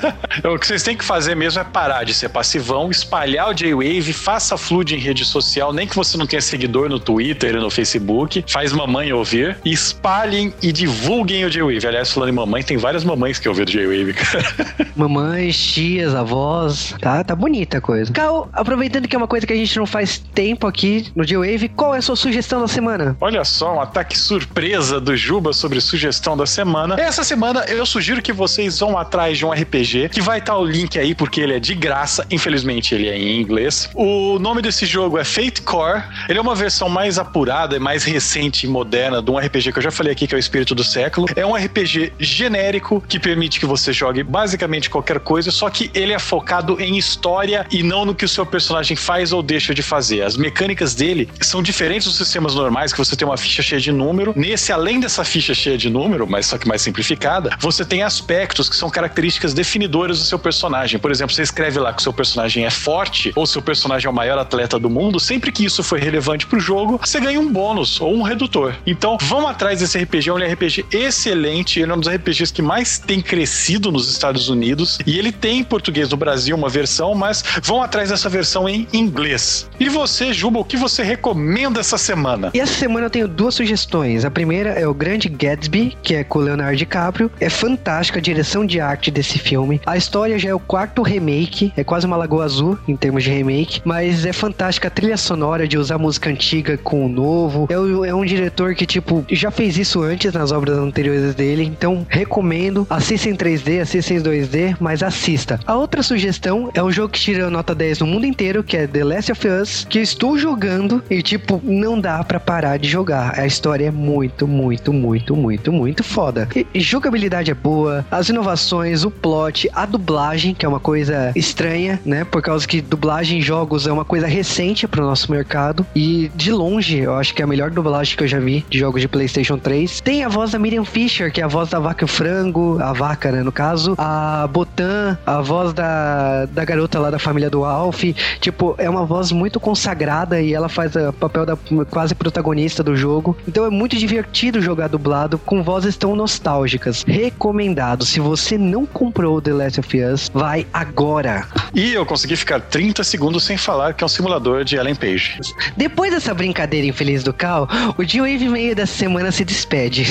o 0.44 0.58
que 0.58 0.66
vocês 0.66 0.82
têm 0.82 0.96
que 0.96 1.04
fazer 1.04 1.34
mesmo 1.34 1.60
é 1.60 1.64
parar 1.64 2.04
de 2.04 2.14
ser 2.14 2.28
passivão, 2.28 2.90
espalhar 2.90 3.50
o 3.50 3.54
J-Wave, 3.54 4.12
faça 4.12 4.56
flood 4.56 4.94
em 4.94 4.98
rede 4.98 5.24
social, 5.24 5.72
nem 5.72 5.86
que 5.86 5.96
você 5.96 6.16
não 6.16 6.26
tenha 6.26 6.40
seguidor 6.40 6.88
no 6.88 6.98
Twitter 6.98 7.54
e 7.54 7.58
no 7.58 7.70
Facebook, 7.70 8.44
faz 8.46 8.72
mamãe 8.72 9.12
ouvir, 9.12 9.56
espalhem 9.64 10.52
e 10.62 10.72
divulguem 10.72 11.44
o 11.44 11.50
J-Wave. 11.50 11.86
Aliás, 11.86 12.12
falando 12.12 12.30
em 12.30 12.34
mamãe, 12.34 12.62
tem 12.62 12.76
várias 12.76 13.04
mamães 13.04 13.38
que 13.38 13.48
ouviram 13.48 13.68
o 13.68 13.72
J-Wave, 13.72 14.14
cara. 14.14 14.90
Mamães, 14.96 15.56
tias, 15.56 16.14
avós, 16.14 16.94
tá, 17.00 17.24
tá 17.24 17.34
bonita 17.34 17.78
a 17.78 17.80
coisa. 17.80 18.12
Cal, 18.12 18.48
aproveitando 18.52 19.08
que 19.08 19.14
é 19.14 19.18
uma 19.18 19.28
coisa 19.28 19.46
que 19.46 19.52
a 19.52 19.56
gente 19.56 19.76
não 19.78 19.86
faz 19.86 20.18
tempo 20.34 20.66
aqui 20.66 21.06
no 21.14 21.24
J-Wave, 21.24 21.68
qual 21.70 21.94
é 21.94 21.98
a 21.98 22.02
sua 22.02 22.16
sugestão 22.16 22.60
da 22.60 22.68
semana? 22.68 23.16
Olha 23.20 23.44
só, 23.44 23.76
um 23.76 23.80
ataque 23.80 24.18
surpresa 24.18 24.49
surpresa 24.50 25.00
do 25.00 25.16
Juba 25.16 25.52
sobre 25.52 25.80
sugestão 25.80 26.36
da 26.36 26.44
semana. 26.44 27.00
Essa 27.00 27.22
semana 27.22 27.64
eu 27.68 27.86
sugiro 27.86 28.20
que 28.20 28.32
vocês 28.32 28.80
vão 28.80 28.98
atrás 28.98 29.38
de 29.38 29.46
um 29.46 29.52
RPG 29.52 30.08
que 30.08 30.20
vai 30.20 30.40
estar 30.40 30.58
o 30.58 30.64
link 30.64 30.98
aí 30.98 31.14
porque 31.14 31.40
ele 31.40 31.54
é 31.54 31.60
de 31.60 31.72
graça. 31.72 32.26
Infelizmente 32.30 32.92
ele 32.92 33.08
é 33.08 33.16
em 33.16 33.40
inglês. 33.40 33.88
O 33.94 34.40
nome 34.40 34.60
desse 34.60 34.86
jogo 34.86 35.18
é 35.18 35.24
Fate 35.24 35.62
Core. 35.62 36.02
Ele 36.28 36.38
é 36.38 36.42
uma 36.42 36.56
versão 36.56 36.88
mais 36.88 37.16
apurada 37.16 37.78
mais 37.78 38.02
recente 38.02 38.66
e 38.66 38.68
moderna 38.68 39.22
de 39.22 39.30
um 39.30 39.38
RPG 39.38 39.72
que 39.72 39.78
eu 39.78 39.82
já 39.82 39.90
falei 39.92 40.12
aqui 40.12 40.26
que 40.26 40.34
é 40.34 40.36
o 40.36 40.38
Espírito 40.38 40.74
do 40.74 40.82
Século. 40.82 41.28
É 41.36 41.46
um 41.46 41.54
RPG 41.54 42.14
genérico 42.18 43.00
que 43.08 43.20
permite 43.20 43.60
que 43.60 43.66
você 43.66 43.92
jogue 43.92 44.24
basicamente 44.24 44.90
qualquer 44.90 45.20
coisa, 45.20 45.52
só 45.52 45.70
que 45.70 45.90
ele 45.94 46.12
é 46.12 46.18
focado 46.18 46.80
em 46.80 46.98
história 46.98 47.64
e 47.70 47.84
não 47.84 48.04
no 48.04 48.14
que 48.14 48.24
o 48.24 48.28
seu 48.28 48.44
personagem 48.44 48.96
faz 48.96 49.32
ou 49.32 49.42
deixa 49.42 49.72
de 49.72 49.82
fazer. 49.82 50.22
As 50.22 50.36
mecânicas 50.36 50.94
dele 50.94 51.28
são 51.40 51.62
diferentes 51.62 52.08
dos 52.08 52.16
sistemas 52.16 52.54
normais 52.54 52.92
que 52.92 52.98
você 52.98 53.14
tem 53.14 53.26
uma 53.26 53.36
ficha 53.36 53.62
cheia 53.62 53.80
de 53.80 53.92
número 53.92 54.34
nesse, 54.40 54.72
além 54.72 54.98
dessa 54.98 55.22
ficha 55.22 55.52
cheia 55.52 55.76
de 55.76 55.90
número, 55.90 56.26
mas 56.26 56.46
só 56.46 56.56
que 56.56 56.66
mais 56.66 56.80
simplificada, 56.80 57.50
você 57.60 57.84
tem 57.84 58.02
aspectos 58.02 58.68
que 58.68 58.74
são 58.74 58.88
características 58.88 59.52
definidoras 59.52 60.18
do 60.18 60.24
seu 60.24 60.38
personagem. 60.38 60.98
Por 60.98 61.10
exemplo, 61.10 61.34
você 61.34 61.42
escreve 61.42 61.78
lá 61.78 61.92
que 61.92 62.00
o 62.00 62.02
seu 62.02 62.12
personagem 62.12 62.64
é 62.64 62.70
forte 62.70 63.32
ou 63.36 63.46
seu 63.46 63.60
personagem 63.60 64.06
é 64.06 64.10
o 64.10 64.14
maior 64.14 64.38
atleta 64.38 64.78
do 64.78 64.88
mundo, 64.88 65.20
sempre 65.20 65.52
que 65.52 65.64
isso 65.64 65.82
foi 65.82 66.00
relevante 66.00 66.46
pro 66.46 66.58
jogo, 66.58 66.98
você 67.02 67.20
ganha 67.20 67.38
um 67.38 67.52
bônus 67.52 68.00
ou 68.00 68.14
um 68.14 68.22
redutor. 68.22 68.74
Então, 68.86 69.18
vamos 69.20 69.50
atrás 69.50 69.80
desse 69.80 69.98
RPG, 69.98 70.30
é 70.30 70.32
um 70.32 70.52
RPG 70.52 70.86
excelente, 70.90 71.80
ele 71.80 71.92
é 71.92 71.94
um 71.94 72.00
dos 72.00 72.08
RPGs 72.08 72.52
que 72.52 72.62
mais 72.62 72.98
tem 72.98 73.20
crescido 73.20 73.92
nos 73.92 74.10
Estados 74.10 74.48
Unidos 74.48 74.98
e 75.06 75.18
ele 75.18 75.32
tem 75.32 75.58
em 75.58 75.64
português 75.64 76.08
no 76.08 76.16
Brasil 76.16 76.56
uma 76.56 76.68
versão, 76.68 77.14
mas 77.14 77.44
vão 77.62 77.82
atrás 77.82 78.08
dessa 78.08 78.28
versão 78.28 78.68
em 78.68 78.88
inglês. 78.92 79.68
E 79.78 79.88
você, 79.88 80.32
Juba, 80.32 80.60
o 80.60 80.64
que 80.64 80.76
você 80.76 81.02
recomenda 81.02 81.80
essa 81.80 81.98
semana? 81.98 82.50
E 82.54 82.60
essa 82.60 82.74
semana 82.74 83.06
eu 83.06 83.10
tenho 83.10 83.28
duas 83.28 83.54
sugestões. 83.54 84.24
A 84.30 84.32
primeira 84.32 84.70
é 84.70 84.86
o 84.86 84.94
Grande 84.94 85.28
Gatsby, 85.28 85.96
que 86.04 86.14
é 86.14 86.22
com 86.22 86.38
o 86.38 86.42
Leonardo 86.42 86.76
DiCaprio. 86.76 87.28
É 87.40 87.50
fantástica 87.50 88.20
a 88.20 88.22
direção 88.22 88.64
de 88.64 88.80
arte 88.80 89.10
desse 89.10 89.40
filme. 89.40 89.80
A 89.84 89.96
história 89.96 90.38
já 90.38 90.50
é 90.50 90.54
o 90.54 90.60
quarto 90.60 91.02
remake, 91.02 91.72
é 91.76 91.82
quase 91.82 92.06
uma 92.06 92.16
Lagoa 92.16 92.44
Azul 92.44 92.78
em 92.86 92.94
termos 92.94 93.24
de 93.24 93.30
remake, 93.30 93.82
mas 93.84 94.24
é 94.24 94.32
fantástica 94.32 94.86
a 94.86 94.90
trilha 94.90 95.16
sonora 95.16 95.66
de 95.66 95.76
usar 95.76 95.98
música 95.98 96.30
antiga 96.30 96.78
com 96.78 97.06
o 97.06 97.08
novo. 97.08 97.66
É, 97.68 98.08
é 98.08 98.14
um 98.14 98.24
diretor 98.24 98.72
que, 98.76 98.86
tipo, 98.86 99.24
já 99.32 99.50
fez 99.50 99.76
isso 99.76 100.00
antes 100.00 100.32
nas 100.32 100.52
obras 100.52 100.78
anteriores 100.78 101.34
dele, 101.34 101.64
então 101.64 102.06
recomendo. 102.08 102.86
Assista 102.88 103.28
em 103.28 103.34
3D, 103.34 103.80
assista 103.80 104.14
em 104.14 104.22
2D, 104.22 104.76
mas 104.78 105.02
assista. 105.02 105.58
A 105.66 105.74
outra 105.74 106.04
sugestão 106.04 106.70
é 106.72 106.80
um 106.80 106.92
jogo 106.92 107.08
que 107.08 107.18
tira 107.18 107.50
nota 107.50 107.74
10 107.74 107.98
no 107.98 108.06
mundo 108.06 108.26
inteiro, 108.26 108.62
que 108.62 108.76
é 108.76 108.86
The 108.86 109.02
Last 109.02 109.32
of 109.32 109.48
Us, 109.48 109.86
que 109.90 109.98
estou 109.98 110.38
jogando 110.38 111.02
e, 111.10 111.20
tipo, 111.20 111.60
não 111.64 112.00
dá 112.00 112.22
para 112.22 112.38
parar 112.38 112.76
de 112.76 112.88
jogar. 112.88 113.36
A 113.36 113.44
história 113.44 113.86
é 113.86 113.90
muito, 113.90 114.19
muito, 114.46 114.92
muito, 114.92 115.34
muito, 115.34 115.72
muito 115.72 116.04
foda. 116.04 116.48
E, 116.54 116.80
jogabilidade 116.80 117.50
é 117.50 117.54
boa, 117.54 118.04
as 118.10 118.28
inovações, 118.28 119.04
o 119.04 119.10
plot, 119.10 119.70
a 119.74 119.86
dublagem, 119.86 120.54
que 120.54 120.66
é 120.66 120.68
uma 120.68 120.80
coisa 120.80 121.32
estranha, 121.34 122.00
né? 122.04 122.24
Por 122.24 122.42
causa 122.42 122.66
que 122.66 122.80
dublagem 122.80 123.38
em 123.38 123.42
jogos 123.42 123.86
é 123.86 123.92
uma 123.92 124.04
coisa 124.04 124.26
recente 124.26 124.86
pro 124.86 125.02
nosso 125.02 125.30
mercado. 125.30 125.86
E 125.94 126.30
de 126.34 126.52
longe, 126.52 126.98
eu 126.98 127.14
acho 127.14 127.34
que 127.34 127.42
é 127.42 127.44
a 127.44 127.48
melhor 127.48 127.70
dublagem 127.70 128.16
que 128.16 128.24
eu 128.24 128.28
já 128.28 128.38
vi 128.38 128.64
de 128.68 128.78
jogos 128.78 129.00
de 129.00 129.08
PlayStation 129.08 129.58
3. 129.58 130.00
Tem 130.00 130.24
a 130.24 130.28
voz 130.28 130.52
da 130.52 130.58
Miriam 130.58 130.84
Fisher, 130.84 131.32
que 131.32 131.40
é 131.40 131.44
a 131.44 131.48
voz 131.48 131.70
da 131.70 131.78
vaca 131.78 132.04
e 132.04 132.06
o 132.06 132.08
frango, 132.08 132.78
a 132.80 132.92
vaca, 132.92 133.30
né, 133.32 133.42
no 133.42 133.52
caso. 133.52 133.94
A 133.98 134.48
Botan, 134.50 135.18
a 135.26 135.40
voz 135.40 135.72
da, 135.72 136.46
da 136.46 136.64
garota 136.64 136.98
lá 136.98 137.10
da 137.10 137.18
família 137.18 137.50
do 137.50 137.64
Alf. 137.64 138.04
Tipo, 138.40 138.74
é 138.78 138.88
uma 138.88 139.04
voz 139.04 139.32
muito 139.32 139.60
consagrada 139.60 140.40
e 140.40 140.52
ela 140.52 140.68
faz 140.68 140.94
o 140.96 141.12
papel 141.12 141.46
da 141.46 141.56
quase 141.90 142.14
protagonista 142.14 142.82
do 142.82 142.96
jogo. 142.96 143.36
Então 143.46 143.64
é 143.64 143.70
muito 143.70 143.96
divertido 144.10 144.60
jogar 144.60 144.88
dublado 144.88 145.38
com 145.38 145.62
vozes 145.62 145.96
tão 145.96 146.16
nostálgicas. 146.16 147.04
Recomendado. 147.06 148.04
Se 148.04 148.18
você 148.18 148.58
não 148.58 148.84
comprou 148.84 149.40
The 149.40 149.52
Last 149.52 149.78
of 149.78 150.02
Us, 150.02 150.30
vai 150.34 150.66
agora. 150.72 151.46
E 151.72 151.92
eu 151.92 152.04
consegui 152.04 152.34
ficar 152.34 152.60
30 152.60 153.04
segundos 153.04 153.44
sem 153.44 153.56
falar 153.56 153.94
que 153.94 154.02
é 154.02 154.06
um 154.06 154.08
simulador 154.08 154.64
de 154.64 154.74
Ellen 154.74 154.96
Page. 154.96 155.38
Depois 155.76 156.10
dessa 156.10 156.34
brincadeira 156.34 156.88
infeliz 156.88 157.22
do 157.22 157.32
Cal, 157.32 157.68
o 157.96 158.04
Dia 158.04 158.22
Wave 158.22 158.48
meio 158.48 158.74
dessa 158.74 158.94
semana 158.94 159.30
se 159.30 159.44
despede. 159.44 160.04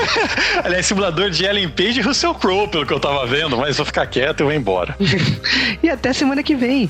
Aliás, 0.64 0.86
simulador 0.86 1.28
de 1.28 1.44
Ellen 1.44 1.68
Page 1.68 2.00
e 2.00 2.02
Russell 2.02 2.34
Crowe, 2.34 2.68
pelo 2.68 2.86
que 2.86 2.92
eu 2.94 3.00
tava 3.00 3.26
vendo, 3.26 3.58
mas 3.58 3.76
vou 3.76 3.84
ficar 3.84 4.06
quieto 4.06 4.40
e 4.40 4.44
vou 4.44 4.52
embora. 4.52 4.96
e 5.82 5.90
até 5.90 6.14
semana 6.14 6.42
que 6.42 6.54
vem. 6.54 6.88